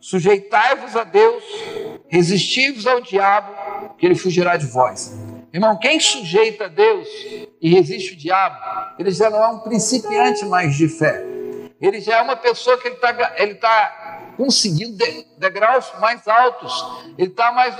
[0.00, 1.44] Sujeitai-vos a Deus,
[2.08, 3.52] resisti-vos ao diabo,
[3.96, 5.14] que ele fugirá de vós.
[5.52, 7.08] Irmão, quem sujeita a Deus
[7.60, 8.56] e resiste o diabo,
[8.98, 11.22] ele já não é um principiante mais de fé.
[11.80, 14.01] Ele já é uma pessoa que ele está ele tá
[14.36, 14.96] conseguindo
[15.36, 16.72] degraus mais altos,
[17.18, 17.76] ele está mais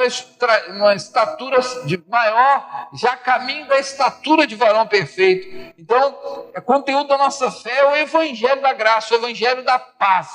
[0.69, 5.73] numa estatura de maior, já caminho da estatura de varão perfeito.
[5.79, 10.29] Então, é conteúdo da nossa fé é o evangelho da graça, o evangelho da paz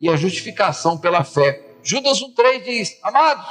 [0.00, 1.62] e a justificação pela fé.
[1.82, 3.46] Judas 1,3 diz: Amados,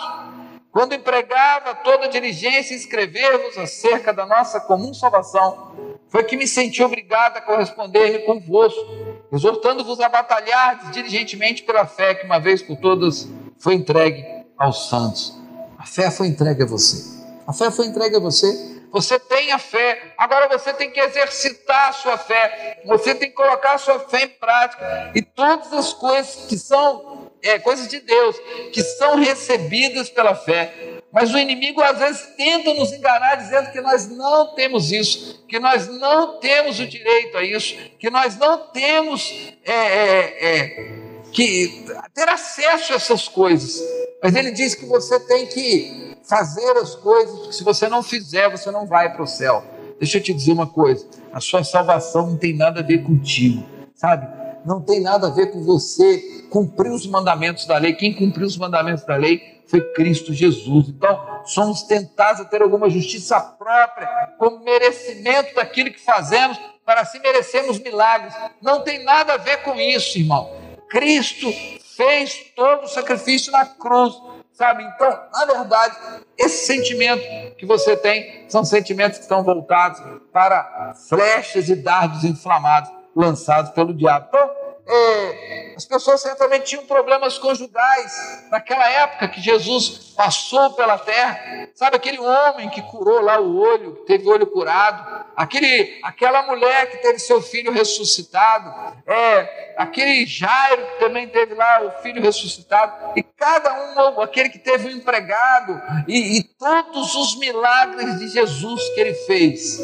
[0.71, 6.83] quando empregava toda diligência em escrever-vos acerca da nossa comum salvação, foi que me senti
[6.83, 13.27] obrigado a corresponder convosco exortando-vos a batalhar diligentemente pela fé que uma vez por todas
[13.59, 14.25] foi entregue
[14.57, 15.37] aos santos.
[15.77, 17.15] A fé foi entregue a você.
[17.47, 18.75] A fé foi entregue a você.
[18.91, 23.35] Você tem a fé, agora você tem que exercitar a sua fé, você tem que
[23.35, 25.11] colocar a sua fé em prática.
[25.13, 28.37] E todas as coisas que são é, coisas de Deus,
[28.71, 30.94] que são recebidas pela fé.
[31.15, 35.57] Mas o inimigo às vezes tenta nos enganar dizendo que nós não temos isso, que
[35.57, 40.91] nós não temos o direito a isso, que nós não temos é, é, é
[41.31, 43.81] que ter acesso a essas coisas.
[44.21, 48.51] Mas ele diz que você tem que fazer as coisas, porque se você não fizer,
[48.51, 49.63] você não vai para o céu.
[49.97, 53.63] Deixa eu te dizer uma coisa: a sua salvação não tem nada a ver contigo,
[53.95, 54.27] sabe?
[54.65, 57.93] Não tem nada a ver com você cumprir os mandamentos da lei.
[57.93, 60.89] Quem cumpriu os mandamentos da lei foi Cristo Jesus.
[60.89, 64.07] Então, somos tentados a ter alguma justiça própria,
[64.37, 68.33] como merecimento daquilo que fazemos, para assim merecermos milagres.
[68.61, 70.49] Não tem nada a ver com isso, irmão.
[70.89, 71.51] Cristo
[71.95, 74.13] fez todo o sacrifício na cruz,
[74.51, 74.83] sabe?
[74.83, 75.95] Então, na verdade,
[76.37, 80.01] esse sentimento que você tem são sentimentos que estão voltados
[80.31, 84.27] para flechas e dardos inflamados lançados pelo diabo.
[84.27, 88.13] Então, é, as pessoas certamente tinham problemas conjugais
[88.51, 91.69] naquela época que Jesus passou pela terra.
[91.73, 96.91] Sabe aquele homem que curou lá o olho, teve o olho curado, aquele, aquela mulher
[96.91, 103.13] que teve seu filho ressuscitado, é, aquele Jairo que também teve lá o filho ressuscitado,
[103.15, 108.89] e cada um, aquele que teve um empregado, e, e todos os milagres de Jesus
[108.93, 109.79] que ele fez.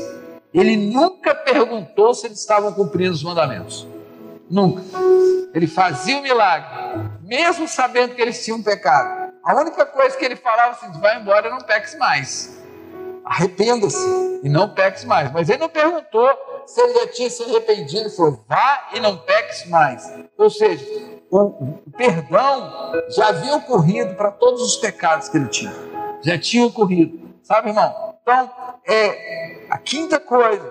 [0.54, 3.88] Ele nunca perguntou se eles estavam cumprindo os mandamentos.
[4.52, 4.84] Nunca.
[5.54, 6.70] Ele fazia o milagre,
[7.24, 9.32] mesmo sabendo que eles tinham pecado.
[9.44, 12.62] A única coisa que ele falava assim: vai embora não peques mais.
[13.24, 15.32] Arrependa-se e não peques mais.
[15.32, 16.30] Mas ele não perguntou
[16.66, 18.02] se ele já tinha se arrependido.
[18.02, 20.14] Ele falou: vá e não peques mais.
[20.38, 20.86] Ou seja,
[21.30, 25.74] o perdão já havia ocorrido para todos os pecados que ele tinha.
[26.22, 27.22] Já tinha ocorrido.
[27.42, 28.16] Sabe, irmão?
[28.22, 28.52] Então,
[28.86, 30.70] é a quinta coisa,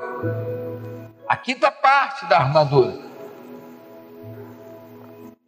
[1.27, 3.10] a quinta parte da armadura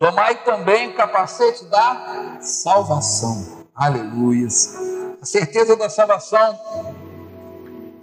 [0.02, 3.68] Tomai também o capacete da salvação.
[3.72, 4.48] Aleluia.
[5.22, 6.58] A certeza da salvação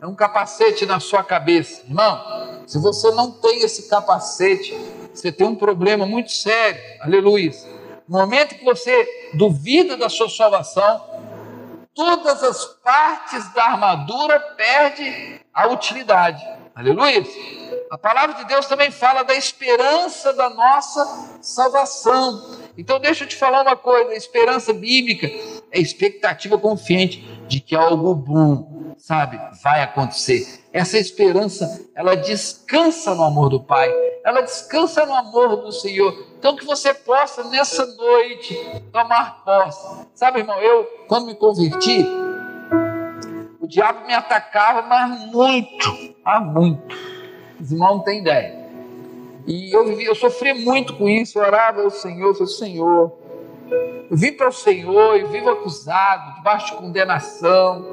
[0.02, 1.82] é um capacete na sua cabeça.
[1.86, 4.74] Irmão, se você não tem esse capacete,
[5.14, 6.82] você tem um problema muito sério.
[7.02, 7.52] Aleluia.
[8.08, 11.04] No momento que você duvida da sua salvação,
[11.94, 16.42] todas as partes da armadura perdem a utilidade.
[16.74, 17.26] Aleluia.
[17.90, 22.60] A palavra de Deus também fala da esperança da nossa salvação.
[22.78, 25.26] Então, deixa eu te falar uma coisa: a esperança bíblica
[25.72, 30.64] é expectativa confiante de que algo bom, sabe, vai acontecer.
[30.72, 33.92] Essa esperança, ela descansa no amor do Pai,
[34.24, 36.28] ela descansa no amor do Senhor.
[36.38, 38.56] Então, que você possa nessa noite
[38.94, 40.06] tomar posse.
[40.14, 42.06] Sabe, irmão, eu, quando me converti,
[43.60, 47.09] o diabo me atacava, mas muito, ah, muito
[47.70, 48.60] não têm ideia.
[49.48, 53.12] E eu, eu sofri muito com isso, eu orava ao Senhor, eu falei, Senhor,
[54.10, 57.86] eu vim para o Senhor e vivo acusado, debaixo de condenação.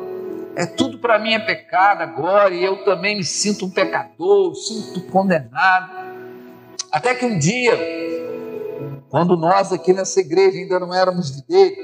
[0.55, 5.03] É tudo para mim é pecado agora, e eu também me sinto um pecador, sinto
[5.11, 5.93] condenado.
[6.91, 7.79] Até que um dia,
[9.11, 11.77] quando nós aqui nessa igreja ainda não éramos de dele,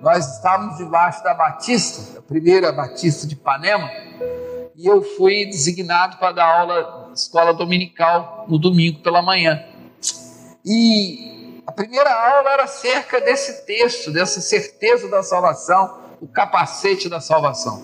[0.00, 3.90] nós estávamos debaixo da Batista, a primeira Batista de Ipanema,
[4.78, 9.60] e eu fui designado para dar aula escola dominical no domingo pela manhã.
[10.64, 17.20] E a primeira aula era acerca desse texto, dessa certeza da salvação, o capacete da
[17.20, 17.82] salvação.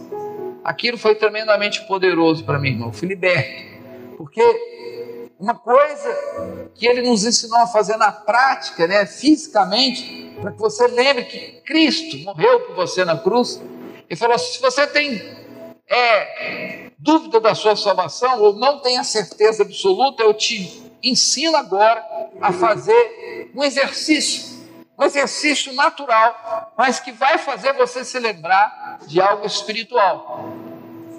[0.63, 2.89] Aquilo foi tremendamente poderoso para mim, irmão.
[2.89, 3.75] Eu fui liberto.
[4.17, 10.61] Porque uma coisa que ele nos ensinou a fazer na prática, né, fisicamente, para que
[10.61, 13.61] você lembre que Cristo morreu por você na cruz.
[14.09, 15.44] Ele falou: se você tem
[15.89, 22.03] é, dúvida da sua salvação ou não tem a certeza absoluta, eu te ensino agora
[22.41, 24.67] a fazer um exercício,
[24.99, 30.49] um exercício natural, mas que vai fazer você se lembrar de algo espiritual.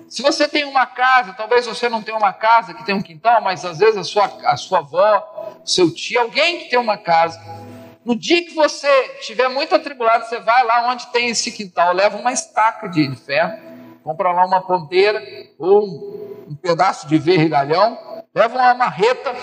[0.09, 3.41] Se você tem uma casa, talvez você não tenha uma casa que tem um quintal,
[3.41, 7.39] mas às vezes a sua, a sua avó, seu tio, alguém que tem uma casa.
[8.03, 8.87] No dia que você
[9.19, 13.74] estiver muito atribulado, você vai lá onde tem esse quintal, leva uma estaca de ferro
[14.05, 15.19] compra lá uma ponteira
[15.57, 15.83] ou
[16.47, 17.97] um, pedaço de vergalhão,
[18.35, 19.33] leva uma marreta,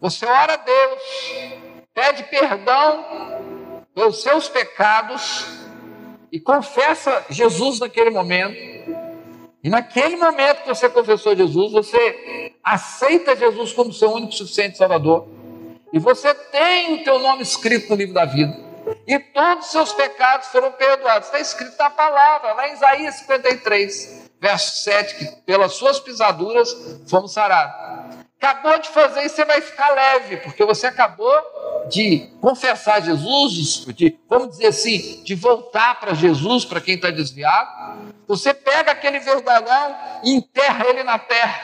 [0.00, 1.02] você ora a Deus,
[1.92, 3.04] pede perdão
[3.92, 5.58] pelos seus pecados
[6.30, 8.54] e confessa Jesus naquele momento.
[9.60, 15.26] E naquele momento que você confessou Jesus, você aceita Jesus como seu único suficiente Salvador.
[15.92, 18.63] E você tem o teu nome escrito no livro da vida
[19.06, 21.28] e todos os seus pecados foram perdoados.
[21.28, 26.74] Está escrito na palavra, lá em Isaías 53, verso 7, que pelas suas pisaduras
[27.08, 28.14] fomos sarados.
[28.40, 31.34] Acabou de fazer isso, você vai ficar leve, porque você acabou
[31.88, 38.02] de confessar Jesus, de, vamos dizer assim, de voltar para Jesus, para quem está desviado.
[38.26, 41.62] Você pega aquele verdalhão e enterra ele na terra,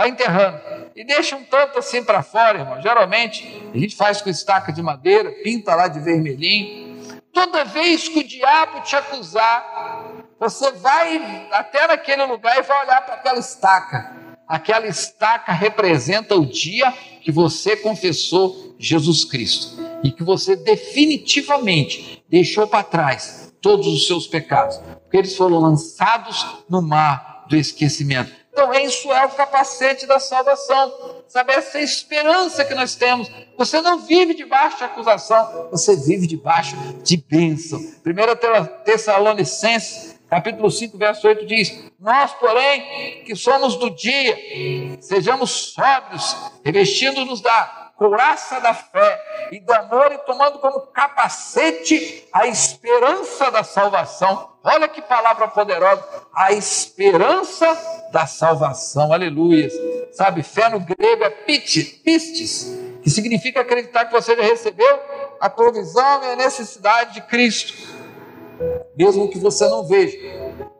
[0.00, 0.58] vai enterrando.
[0.96, 2.80] E deixa um tanto assim para fora, irmão.
[2.80, 6.98] Geralmente a gente faz com estaca de madeira, pinta lá de vermelhinho.
[7.32, 13.02] Toda vez que o diabo te acusar, você vai até naquele lugar e vai olhar
[13.02, 14.16] para aquela estaca.
[14.48, 22.66] Aquela estaca representa o dia que você confessou Jesus Cristo e que você definitivamente deixou
[22.66, 28.39] para trás todos os seus pecados, porque eles foram lançados no mar do esquecimento.
[28.52, 31.22] Então, isso é o capacete da salvação.
[31.28, 33.30] Sabe, essa é esperança que nós temos.
[33.56, 37.78] Você não vive debaixo de acusação, você vive debaixo de bênção.
[37.78, 44.38] 1 Tessalonicenses capítulo 5, verso 8 diz: Nós, porém, que somos do dia,
[45.00, 52.46] sejamos sóbrios, revestindo-nos da couraça da fé e do amor e tomando como capacete a
[52.46, 54.52] esperança da salvação.
[54.64, 56.02] Olha que palavra poderosa!
[56.34, 57.66] A esperança
[58.10, 59.12] da salvação.
[59.12, 59.68] Aleluia.
[60.12, 64.98] Sabe, fé no grego é pistes, que significa acreditar que você já recebeu
[65.38, 68.00] a provisão e a necessidade de Cristo
[68.94, 70.18] mesmo que você não veja,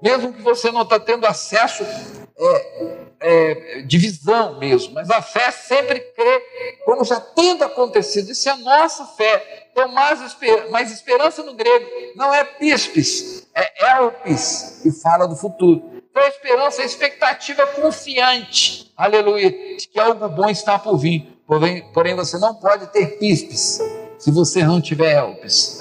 [0.03, 5.51] mesmo que você não está tendo acesso é, é, de visão mesmo, mas a fé
[5.51, 6.43] sempre crê,
[6.85, 9.69] como já tendo acontecido, isso é a nossa fé.
[9.71, 15.37] Então, mais, esper mais esperança no grego não é pispis, é elpis, e fala do
[15.37, 16.03] futuro.
[16.11, 21.41] Então, a esperança é expectativa confiante, aleluia, de que algo bom está por vir.
[21.47, 23.81] Porém, porém você não pode ter pispis
[24.19, 25.79] se você não tiver elpis.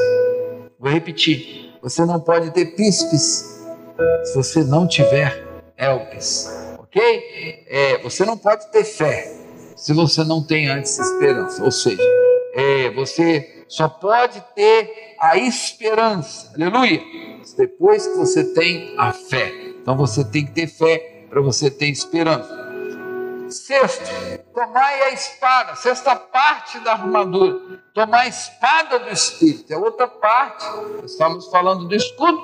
[0.80, 1.70] Vou repetir.
[1.82, 3.62] Você não pode ter pispes
[4.24, 5.46] se você não tiver
[5.78, 6.50] elpis,
[6.90, 7.66] ok?
[7.68, 9.36] É, você não pode ter fé
[9.76, 11.64] se você não tem antes esperança.
[11.64, 12.04] Ou seja,
[12.54, 17.02] é, você só pode ter a esperança, aleluia,
[17.56, 19.54] depois que você tem a fé.
[19.82, 22.58] Então você tem que ter fé para você ter esperança.
[23.50, 24.04] Sexto,
[24.54, 30.64] tomai a espada, sexta parte da armadura, tomar a espada do Espírito, é outra parte.
[31.04, 32.40] Estamos falando do escudo,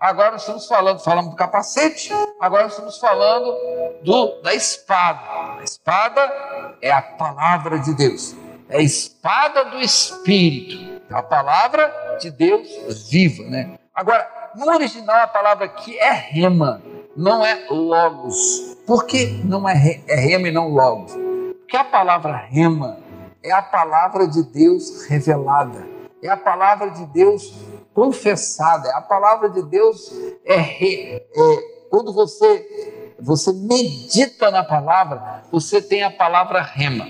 [0.00, 3.54] agora estamos falando, falamos do capacete, agora estamos falando
[4.02, 5.20] do, da espada.
[5.58, 8.34] A espada é a palavra de Deus,
[8.70, 12.66] é a espada do Espírito, é a palavra de Deus
[13.10, 13.78] viva, né?
[13.94, 14.26] Agora,
[14.56, 16.80] no original a palavra aqui é rema,
[17.14, 18.76] não é logos.
[18.86, 21.12] Por que não é, é rema e não logos?
[21.60, 22.98] Porque a palavra rema
[23.42, 25.86] é a palavra de Deus revelada,
[26.22, 27.52] é a palavra de Deus
[27.94, 30.12] confessada, a palavra de Deus
[30.44, 37.06] é, é quando você você medita na palavra, você tem a palavra rema.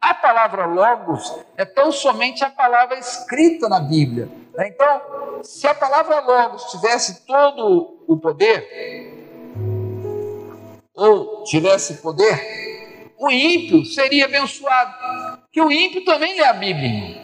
[0.00, 4.28] A palavra logos é tão somente a palavra escrita na Bíblia.
[4.58, 8.68] Então, se a palavra logos tivesse todo o poder,
[10.94, 14.92] ou tivesse poder, o ímpio seria abençoado.
[15.50, 17.22] Que o ímpio também lê a Bíblia.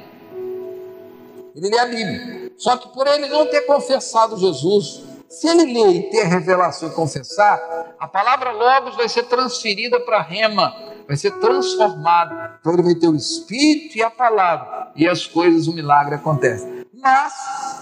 [1.54, 2.39] Ele lê a Bíblia.
[2.60, 6.92] Só que por ele não ter confessado Jesus, se ele ler e ter revelação e
[6.92, 10.76] confessar, a palavra Logos vai ser transferida para Rema,
[11.08, 12.58] vai ser transformada.
[12.60, 16.86] Então ele vai ter o Espírito e a palavra, e as coisas, o milagre acontece.
[16.92, 17.32] Mas,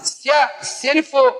[0.01, 1.35] se, a, se ele for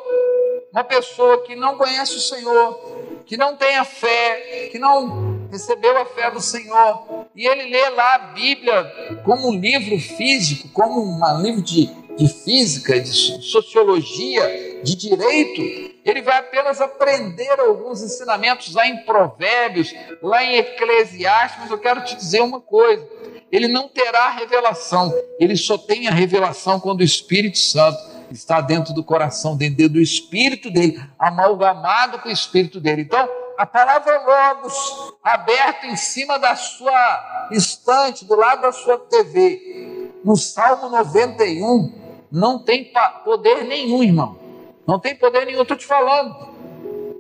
[0.74, 2.78] uma pessoa que não conhece o Senhor,
[3.26, 7.90] que não tem a fé, que não recebeu a fé do Senhor, e ele lê
[7.92, 8.84] lá a Bíblia
[9.24, 11.90] como um livro físico, como um livro de,
[12.20, 15.62] de física, de sociologia, de direito,
[16.04, 22.04] ele vai apenas aprender alguns ensinamentos lá em Provérbios, lá em Eclesiastes, mas eu quero
[22.04, 23.08] te dizer uma coisa:
[23.50, 27.98] ele não terá revelação, ele só tem a revelação quando o Espírito Santo
[28.30, 33.04] está dentro do coração, dentro do espírito dele, amalgamado com o espírito dele.
[33.04, 33.28] Então,
[33.58, 40.36] a palavra Logos, aberta em cima da sua estante, do lado da sua TV, no
[40.36, 42.92] Salmo 91, não tem
[43.24, 44.38] poder nenhum, irmão.
[44.88, 46.50] Não tem poder nenhum, estou te falando.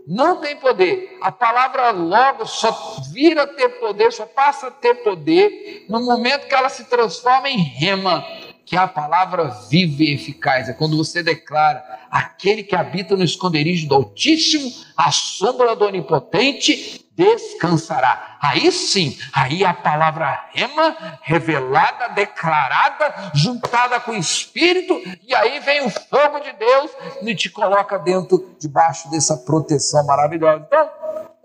[0.07, 1.17] Não tem poder.
[1.21, 6.55] A palavra Logos só vira ter poder, só passa a ter poder no momento que
[6.55, 8.25] ela se transforma em rema
[8.69, 10.69] que é a palavra viva e eficaz.
[10.69, 17.03] É quando você declara: aquele que habita no esconderijo do Altíssimo, a sombra do Onipotente,
[17.15, 18.37] descansará.
[18.39, 25.81] Aí sim, aí a palavra rema, revelada, declarada, juntada com o Espírito, e aí vem
[25.81, 26.91] o fogo de Deus
[27.23, 30.63] e te coloca dentro, debaixo dessa proteção maravilhosa.
[30.67, 30.99] Então,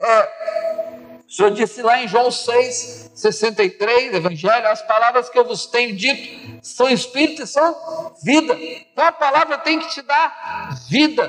[0.06, 0.93] É,
[1.26, 5.96] o Senhor disse lá em João 6, 63, Evangelho, as palavras que eu vos tenho
[5.96, 7.74] dito são espírito e são
[8.22, 8.54] vida.
[8.54, 11.26] Então a palavra tem que te dar vida,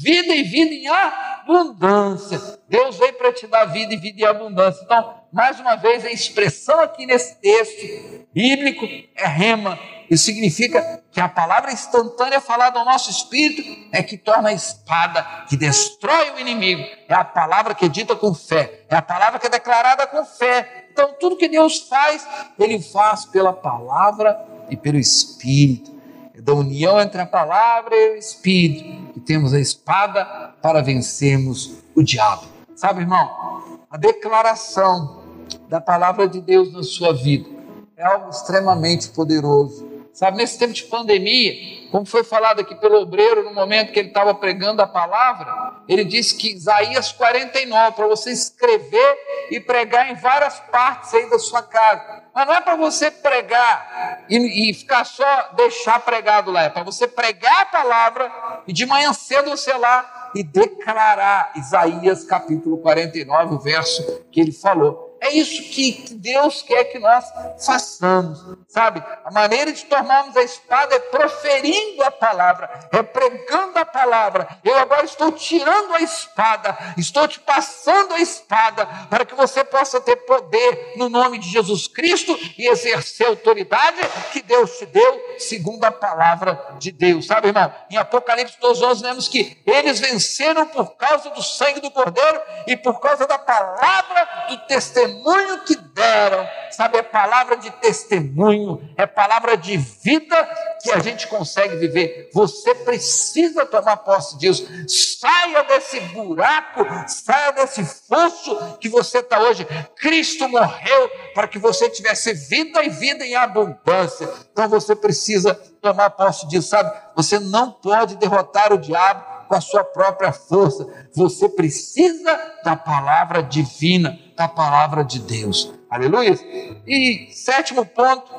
[0.00, 2.58] vida e vida em abundância.
[2.68, 4.82] Deus veio para te dar vida e vida em abundância.
[4.84, 9.78] Então, mais uma vez, a expressão aqui nesse texto bíblico é rema.
[10.10, 13.62] Isso significa que a palavra instantânea falada ao nosso espírito
[13.92, 16.82] é que torna a espada que destrói o inimigo.
[17.08, 20.24] É a palavra que é dita com fé, é a palavra que é declarada com
[20.24, 20.86] fé.
[20.90, 22.26] Então, tudo que Deus faz,
[22.58, 24.38] Ele faz pela palavra
[24.70, 25.96] e pelo espírito.
[26.34, 31.82] É da união entre a palavra e o espírito que temos a espada para vencermos
[31.94, 32.46] o diabo.
[32.74, 35.22] Sabe, irmão, a declaração
[35.68, 37.48] da palavra de Deus na sua vida
[37.96, 39.97] é algo extremamente poderoso.
[40.18, 44.08] Sabe, nesse tempo de pandemia, como foi falado aqui pelo obreiro no momento que ele
[44.08, 49.16] estava pregando a palavra, ele disse que Isaías 49, para você escrever
[49.48, 52.24] e pregar em várias partes aí da sua casa.
[52.34, 56.82] Mas não é para você pregar e, e, ficar só deixar pregado lá, é para
[56.82, 58.32] você pregar a palavra
[58.66, 64.50] e de manhã cedo você lá e declarar Isaías capítulo 49, o verso que ele
[64.50, 65.07] falou.
[65.20, 67.24] É isso que Deus quer que nós
[67.64, 68.38] façamos,
[68.68, 69.02] sabe?
[69.24, 74.48] A maneira de tomarmos a espada é proferindo a palavra, é pregando a palavra.
[74.62, 80.00] Eu agora estou tirando a espada, estou te passando a espada para que você possa
[80.00, 83.98] ter poder no nome de Jesus Cristo e exercer a autoridade
[84.32, 87.72] que Deus te deu, segundo a palavra de Deus, sabe, irmão?
[87.90, 92.76] Em Apocalipse 12, 11, vemos que eles venceram por causa do sangue do Cordeiro e
[92.76, 96.98] por causa da palavra do testemunho testemunho que deram, sabe?
[96.98, 100.36] É palavra de testemunho, é palavra de vida
[100.82, 102.30] que a gente consegue viver.
[102.32, 104.66] Você precisa tomar posse disso.
[104.86, 109.66] Saia desse buraco, saia desse fosso que você está hoje.
[109.96, 114.28] Cristo morreu para que você tivesse vida e vida em abundância.
[114.52, 116.96] Então você precisa tomar posse disso, sabe?
[117.16, 120.86] Você não pode derrotar o diabo com a sua própria força.
[121.14, 125.74] Você precisa da palavra divina, da palavra de Deus.
[125.90, 126.38] Aleluia.
[126.86, 128.32] E sétimo ponto,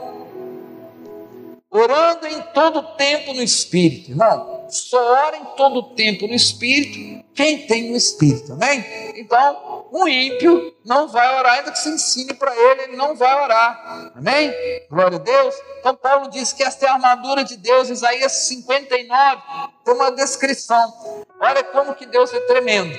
[1.70, 4.16] orando em todo tempo no Espírito.
[4.16, 8.84] Não, só ora em todo tempo no Espírito quem tem o Espírito, amém?
[9.16, 13.44] Então, um ímpio não vai orar, ainda que se ensine para ele, ele não vai
[13.44, 14.54] orar, amém?
[14.90, 15.56] Glória a Deus.
[15.80, 19.42] Então, Paulo diz que esta é a armadura de Deus, Isaías 59,
[19.84, 20.94] tem uma descrição.
[21.42, 22.94] Olha como que Deus é tremendo.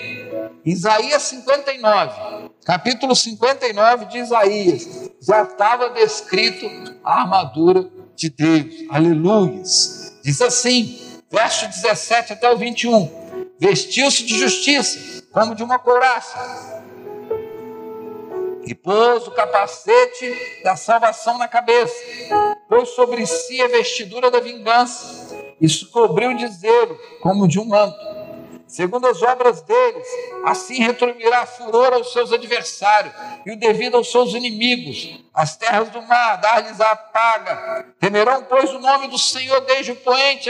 [0.64, 6.70] Isaías 59, capítulo 59 de Isaías, já estava descrito
[7.02, 9.60] a armadura de Deus, aleluia.
[10.22, 13.10] Diz assim, verso 17 até o 21
[13.58, 16.84] vestiu-se de justiça, como de uma couraça,
[18.64, 21.92] e pôs o capacete da salvação na cabeça,
[22.68, 27.64] pôs sobre si a vestidura da vingança, e se cobriu de zelo, como de um
[27.64, 28.09] manto.
[28.70, 30.06] Segundo as obras deles,
[30.44, 33.12] assim retribuirá furor aos seus adversários
[33.44, 35.18] e o devido aos seus inimigos.
[35.34, 37.86] As terras do mar, dar-lhes a paga.
[37.98, 40.48] Temerão, pois, o nome do Senhor desde o poente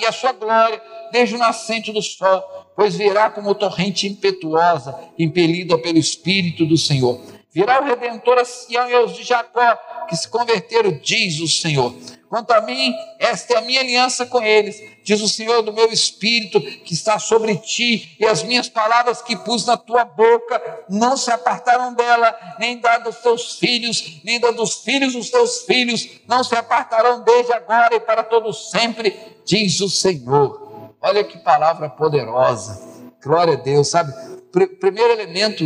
[0.00, 0.82] e a sua glória
[1.12, 2.42] desde o nascente do sol,
[2.74, 7.20] pois virá como torrente impetuosa, impelida pelo Espírito do Senhor.
[7.54, 9.78] Virá o Redentor a Sião e aos de Jacó,
[10.08, 11.94] que se converteram, diz o Senhor.
[12.32, 15.92] Quanto a mim, esta é a minha aliança com eles, diz o Senhor do meu
[15.92, 21.14] espírito que está sobre ti, e as minhas palavras que pus na tua boca não
[21.14, 26.08] se apartaram dela, nem da dos teus filhos, nem da dos filhos dos teus filhos,
[26.26, 29.14] não se apartarão desde agora e para todo sempre,
[29.44, 30.90] diz o Senhor.
[31.02, 32.80] Olha que palavra poderosa.
[33.22, 34.10] Glória a Deus, sabe?
[34.50, 35.64] Pr primeiro elemento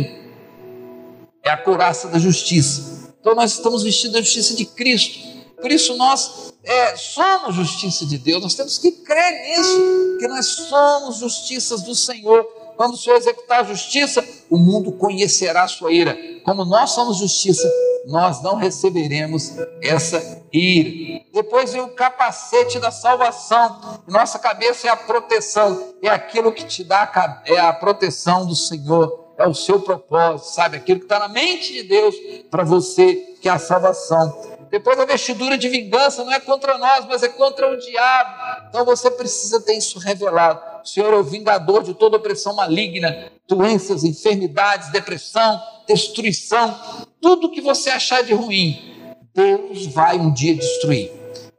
[1.41, 3.15] é a couraça da justiça.
[3.21, 5.36] Então nós estamos vestidos da justiça de Cristo.
[5.59, 8.43] Por isso nós é, somos justiça de Deus.
[8.43, 12.43] Nós temos que crer nisso, que nós somos justiças do Senhor.
[12.75, 16.15] Quando o Senhor executar a justiça, o mundo conhecerá a sua ira.
[16.45, 17.67] Como nós somos justiça,
[18.05, 21.25] nós não receberemos essa ira.
[21.33, 23.99] Depois vem o capacete da salvação.
[24.07, 28.55] Nossa cabeça é a proteção, é aquilo que te dá a, é a proteção do
[28.55, 30.77] Senhor, é o seu propósito, sabe?
[30.77, 32.15] Aquilo que está na mente de Deus
[32.51, 34.56] para você, que é a salvação.
[34.69, 38.67] Depois a vestidura de vingança não é contra nós, mas é contra o diabo.
[38.69, 40.61] Então você precisa ter isso revelado.
[40.83, 46.77] O Senhor é o vingador de toda opressão maligna, doenças, enfermidades, depressão, destruição,
[47.21, 51.11] tudo que você achar de ruim, Deus vai um dia destruir.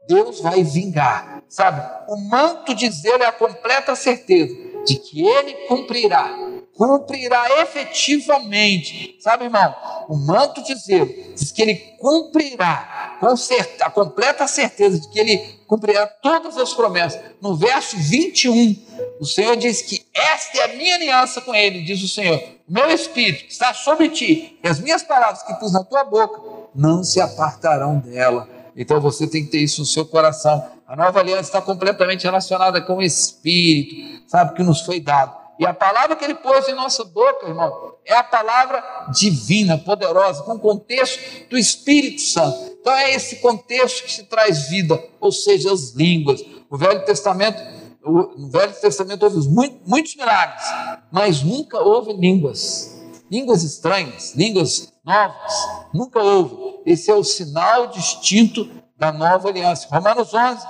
[0.09, 1.43] Deus vai vingar.
[1.49, 1.81] Sabe?
[2.09, 4.55] O manto de zelo é a completa certeza
[4.85, 6.48] de que ele cumprirá
[6.79, 9.19] cumprirá efetivamente.
[9.21, 9.75] Sabe, irmão,
[10.09, 15.19] o manto de zelo diz que ele cumprirá com certeza, a completa certeza de que
[15.19, 17.21] ele cumprirá todas as promessas.
[17.43, 18.77] No verso 21,
[19.21, 22.41] o Senhor diz que esta é a minha aliança com ele, diz o Senhor.
[22.69, 26.41] Meu espírito está sobre ti, e as minhas palavras que pus na tua boca
[26.73, 28.49] não se apartarão dela.
[28.77, 30.65] Então você tem que ter isso no seu coração.
[30.87, 35.38] A nova aliança está completamente relacionada com o espírito, sabe, que nos foi dado.
[35.59, 38.83] E a palavra que ele pôs em nossa boca, irmão, é a palavra
[39.13, 42.77] divina, poderosa, com o contexto do Espírito Santo.
[42.81, 46.45] Então é esse contexto que se traz vida, ou seja, as línguas.
[46.71, 47.61] O Velho Testamento,
[48.05, 50.63] no Velho Testamento houve muitos, muitos milagres,
[51.11, 52.97] mas nunca houve línguas.
[53.31, 55.53] Línguas estranhas, línguas novas,
[55.93, 56.81] nunca houve.
[56.87, 59.87] Esse é o sinal distinto da nova aliança.
[59.91, 60.67] Romanos 11,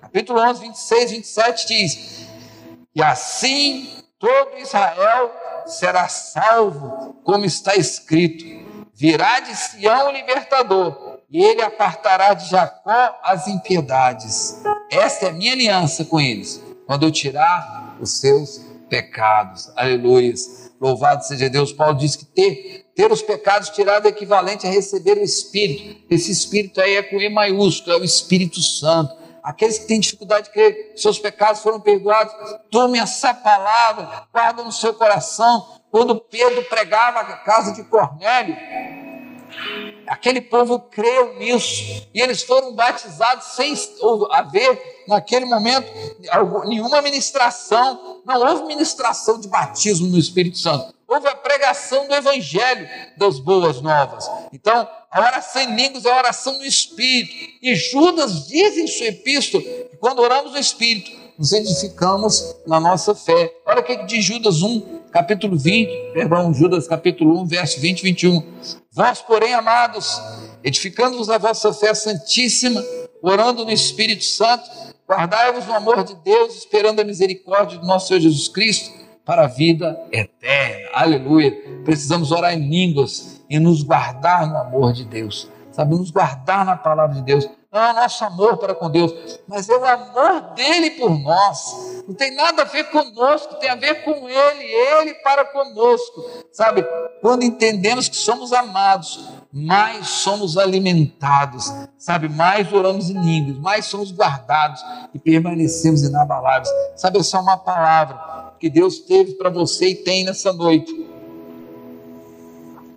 [0.00, 2.26] capítulo 11, 26, 27 diz:
[2.96, 5.30] E assim todo Israel
[5.66, 8.44] será salvo, como está escrito:
[8.94, 14.62] virá de Sião o libertador, e ele apartará de Jacó as impiedades.
[14.90, 19.70] Esta é a minha aliança com eles, quando eu tirar os seus pecados.
[19.76, 20.32] Aleluia.
[20.80, 21.72] Louvado seja Deus.
[21.72, 26.02] Paulo diz que ter, ter os pecados tirados é equivalente a receber o Espírito.
[26.10, 30.46] Esse Espírito aí é com E maiúsculo, é o Espírito Santo aqueles que têm dificuldade
[30.46, 32.32] de crer seus pecados foram perdoados,
[32.70, 35.82] tome essa palavra, guarda no seu coração.
[35.90, 38.56] Quando Pedro pregava a casa de Cornélio,
[40.06, 42.08] aquele povo creu nisso.
[42.14, 43.74] E eles foram batizados sem
[44.32, 45.86] haver, naquele momento,
[46.66, 52.88] nenhuma ministração, não houve ministração de batismo no Espírito Santo houve a pregação do Evangelho
[53.16, 54.30] das boas novas.
[54.52, 57.32] Então, a oração em línguas é a oração no Espírito.
[57.62, 63.14] E Judas diz em sua epístola que quando oramos no Espírito, nos edificamos na nossa
[63.14, 63.52] fé.
[63.66, 68.02] Olha o que diz Judas 1, capítulo 20, perdão, Judas capítulo 1, verso 20 e
[68.02, 68.54] 21.
[68.92, 70.20] Vós, porém, amados,
[70.62, 72.82] edificando-vos a vossa fé santíssima,
[73.20, 74.68] orando no Espírito Santo,
[75.08, 79.48] guardai-vos no amor de Deus, esperando a misericórdia do nosso Senhor Jesus Cristo para a
[79.48, 80.88] vida eterna.
[80.92, 81.50] Aleluia.
[81.84, 85.48] Precisamos orar em línguas e nos guardar no amor de Deus.
[85.72, 87.48] Sabe, nos guardar na palavra de Deus.
[87.72, 89.12] Não é o nosso amor para com Deus,
[89.48, 92.04] mas é o amor dele por nós.
[92.06, 96.24] Não tem nada a ver conosco, tem a ver com ele, ele para conosco.
[96.52, 96.86] Sabe,
[97.20, 104.12] quando entendemos que somos amados, mais somos alimentados, sabe, mais oramos em línguas, mais somos
[104.12, 104.80] guardados
[105.12, 106.68] e permanecemos inabaláveis.
[106.94, 110.90] Sabe, é uma palavra que Deus teve para você e tem nessa noite.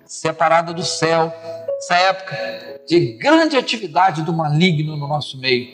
[0.06, 1.30] Separada do céu,
[1.78, 5.68] essa época de grande atividade do maligno no nosso meio.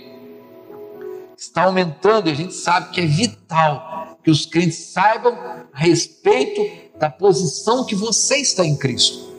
[1.37, 5.37] Está aumentando e a gente sabe que é vital que os crentes saibam
[5.71, 9.31] a respeito da posição que você está em Cristo.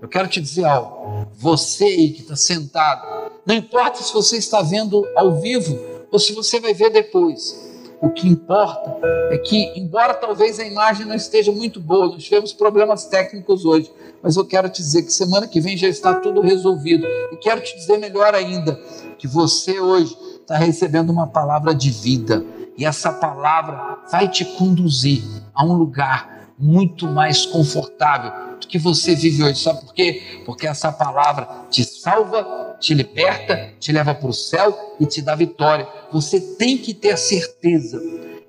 [0.00, 1.28] Eu quero te dizer algo.
[1.36, 5.78] Você aí que está sentado, não importa se você está vendo ao vivo
[6.10, 7.70] ou se você vai ver depois.
[8.02, 8.96] O que importa
[9.30, 13.92] é que, embora talvez a imagem não esteja muito boa, nós tivemos problemas técnicos hoje,
[14.20, 17.06] mas eu quero te dizer que semana que vem já está tudo resolvido.
[17.30, 18.74] E quero te dizer melhor ainda,
[19.18, 22.44] que você hoje está recebendo uma palavra de vida.
[22.76, 25.22] E essa palavra vai te conduzir
[25.54, 26.31] a um lugar
[26.62, 29.60] muito mais confortável do que você vive hoje.
[29.60, 30.42] Sabe por quê?
[30.46, 35.36] Porque essa palavra te salva te liberta, te leva para o céu e te dá
[35.36, 35.88] vitória.
[36.10, 38.02] Você tem que ter a certeza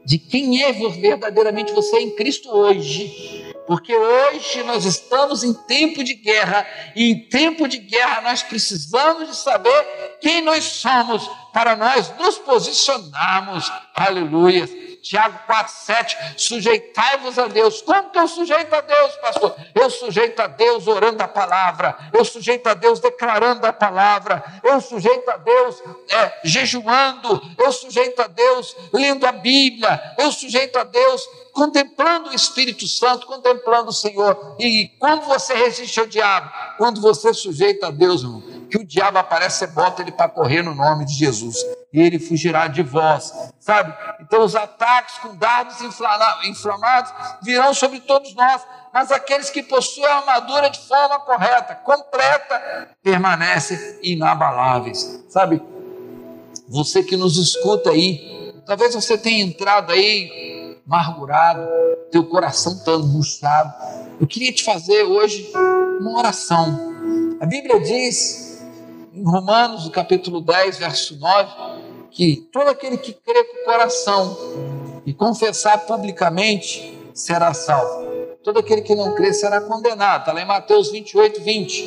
[0.03, 3.53] de quem é verdadeiramente você em Cristo hoje.
[3.67, 6.67] Porque hoje nós estamos em tempo de guerra,
[6.97, 12.37] e em tempo de guerra nós precisamos de saber quem nós somos para nós nos
[12.39, 13.71] posicionarmos.
[13.95, 17.81] Aleluia Tiago 4,7, sujeitai-vos a Deus.
[17.81, 19.53] Como que eu sujeito a Deus, pastor?
[19.75, 24.79] Eu sujeito a Deus orando a palavra, eu sujeito a Deus declarando a palavra, eu
[24.79, 30.85] sujeito a Deus é, jejuando, eu sujeito a Deus lendo a Bíblia, eu sujeito a
[30.85, 31.21] Deus
[31.51, 34.55] contemplando o Espírito Santo, contemplando o Senhor.
[34.57, 36.49] E como você resiste ao diabo?
[36.77, 40.63] Quando você sujeita a Deus, irmão que o diabo aparece, você bota ele para correr
[40.63, 41.57] no nome de Jesus.
[41.93, 43.93] E ele fugirá de vós, sabe?
[44.19, 47.13] Então os ataques com dardos inflamados
[47.43, 53.77] virão sobre todos nós, mas aqueles que possuem a armadura de forma correta, completa, permanecem
[54.01, 55.61] inabaláveis, sabe?
[56.67, 61.61] Você que nos escuta aí, talvez você tenha entrado aí amargurado,
[62.11, 63.71] teu coração está angustiado.
[64.19, 65.47] Eu queria te fazer hoje
[65.99, 66.91] uma oração.
[67.39, 68.52] A Bíblia diz
[69.13, 71.51] em Romanos, no capítulo 10, verso 9,
[72.09, 74.37] que todo aquele que crê com o coração
[75.05, 78.03] e confessar publicamente será salvo.
[78.43, 80.21] todo aquele que não crê será condenado.
[80.21, 81.81] Está lá em Mateus 28, 20.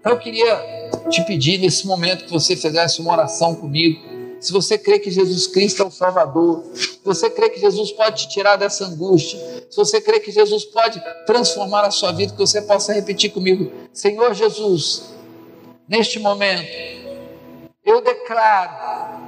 [0.00, 4.00] Então eu queria te pedir nesse momento que você fizesse uma oração comigo.
[4.40, 8.22] Se você crê que Jesus Cristo é o Salvador, se você crê que Jesus pode
[8.22, 9.38] te tirar dessa angústia,
[9.70, 13.70] se você crê que Jesus pode transformar a sua vida, que você possa repetir comigo:
[13.92, 15.13] Senhor Jesus,
[15.88, 16.68] neste momento,
[17.84, 19.20] eu declaro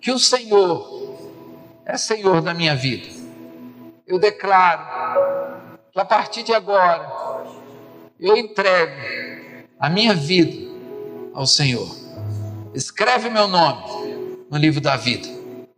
[0.00, 0.94] que o Senhor
[1.86, 3.08] é Senhor da minha vida.
[4.06, 7.44] Eu declaro que a partir de agora
[8.18, 8.92] eu entrego
[9.78, 10.70] a minha vida
[11.32, 11.88] ao Senhor.
[12.74, 13.82] Escreve meu nome
[14.50, 15.28] no livro da vida.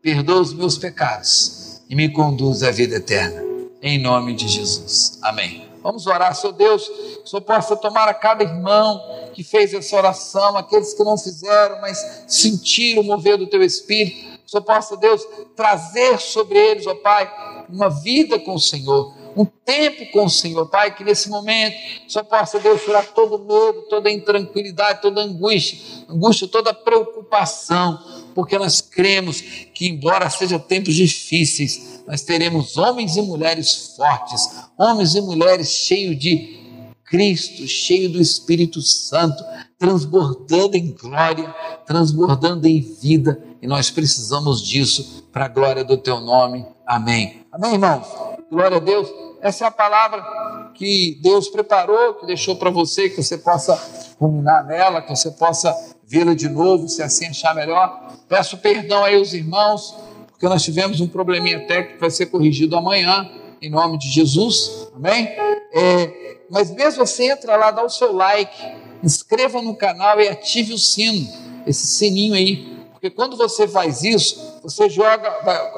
[0.01, 3.43] Perdoa os meus pecados e me conduz à vida eterna.
[3.83, 5.19] Em nome de Jesus.
[5.23, 5.76] Amém.
[5.87, 9.95] Vamos orar, Senhor Deus, que o Senhor possa tomar a cada irmão que fez essa
[9.95, 14.17] oração, aqueles que não fizeram, mas sentiram o mover do teu Espírito.
[14.17, 17.33] Que o Senhor possa, Deus, trazer sobre eles, ó Pai,
[17.69, 21.77] uma vida com o Senhor um tempo com o Senhor, Pai, que nesse momento
[22.09, 28.03] só possa, Deus, tirar todo medo, toda intranquilidade, toda angústia, angústia, toda preocupação,
[28.35, 29.43] porque nós cremos
[29.75, 36.19] que, embora sejam tempos difíceis, nós teremos homens e mulheres fortes, homens e mulheres cheios
[36.19, 36.57] de
[37.05, 39.45] Cristo, cheio do Espírito Santo,
[39.79, 41.55] transbordando em glória,
[41.87, 46.67] transbordando em vida, e nós precisamos disso para a glória do teu nome.
[46.87, 47.47] Amém.
[47.53, 48.07] Amém, irmãos?
[48.51, 49.09] Glória a Deus.
[49.41, 53.81] Essa é a palavra que Deus preparou, que deixou para você, que você possa
[54.19, 55.75] ruminar nela, que você possa
[56.07, 58.13] vê-la de novo, se assim achar melhor.
[58.29, 59.95] Peço perdão aí aos irmãos,
[60.37, 63.27] porque nós tivemos um probleminha técnico que vai ser corrigido amanhã,
[63.61, 64.91] em nome de Jesus.
[64.95, 65.29] Amém?
[65.73, 68.55] É, mas mesmo assim, entra lá, dá o seu like,
[69.03, 71.27] inscreva no canal e ative o sino,
[71.67, 72.77] esse sininho aí.
[72.93, 75.27] Porque quando você faz isso, você joga,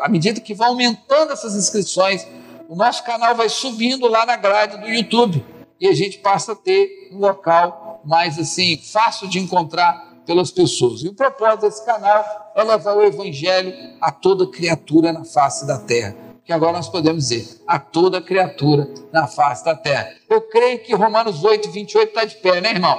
[0.02, 2.26] à medida que vai aumentando essas inscrições,
[2.68, 5.44] o nosso canal vai subindo lá na grade do YouTube
[5.80, 11.02] e a gente passa a ter um local mais assim fácil de encontrar pelas pessoas.
[11.02, 15.78] E o propósito desse canal é levar o evangelho a toda criatura na face da
[15.78, 16.14] terra.
[16.44, 20.08] Que agora nós podemos dizer, a toda criatura na face da terra.
[20.28, 22.98] Eu creio que Romanos 8, 28 está de pé, né, irmão?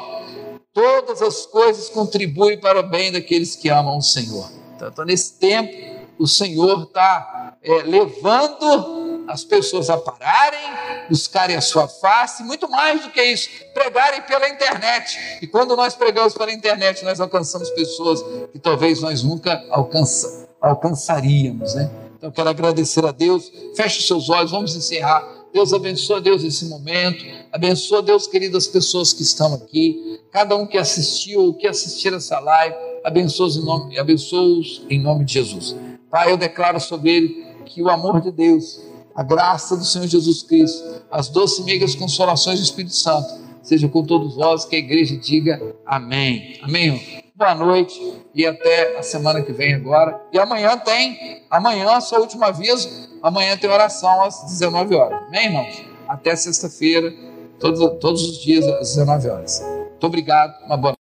[0.71, 4.49] Todas as coisas contribuem para o bem daqueles que amam o Senhor.
[4.75, 5.73] Então, nesse tempo,
[6.19, 13.01] o Senhor está é, levando as pessoas a pararem, buscarem a sua face, muito mais
[13.03, 15.37] do que isso, pregarem pela internet.
[15.39, 21.75] E quando nós pregamos pela internet, nós alcançamos pessoas que talvez nós nunca alcança, alcançaríamos,
[21.75, 21.91] né?
[22.17, 23.49] Então, quero agradecer a Deus.
[23.75, 25.25] Feche os seus olhos, vamos encerrar.
[25.53, 27.23] Deus abençoa Deus esse momento.
[27.51, 30.19] Abençoa Deus, queridas pessoas que estão aqui.
[30.31, 35.23] Cada um que assistiu ou que assistir essa live, abençoa-os em nome, abençoa em nome
[35.23, 35.75] de Jesus.
[36.09, 38.81] Pai, eu declaro sobre ele que o amor de Deus,
[39.19, 43.27] a graça do Senhor Jesus Cristo, as doces e meigas consolações do Espírito Santo,
[43.61, 46.57] seja com todos vós, que a igreja diga amém.
[46.63, 47.21] Amém.
[47.35, 47.99] Boa noite
[48.33, 50.17] e até a semana que vem agora.
[50.31, 52.89] E amanhã tem, amanhã, só último aviso,
[53.21, 55.21] amanhã tem oração às 19 horas.
[55.27, 55.83] Amém, irmãos?
[56.07, 57.13] Até sexta-feira,
[57.59, 59.61] todos, todos os dias às 19 horas.
[59.61, 60.93] Muito obrigado, uma boa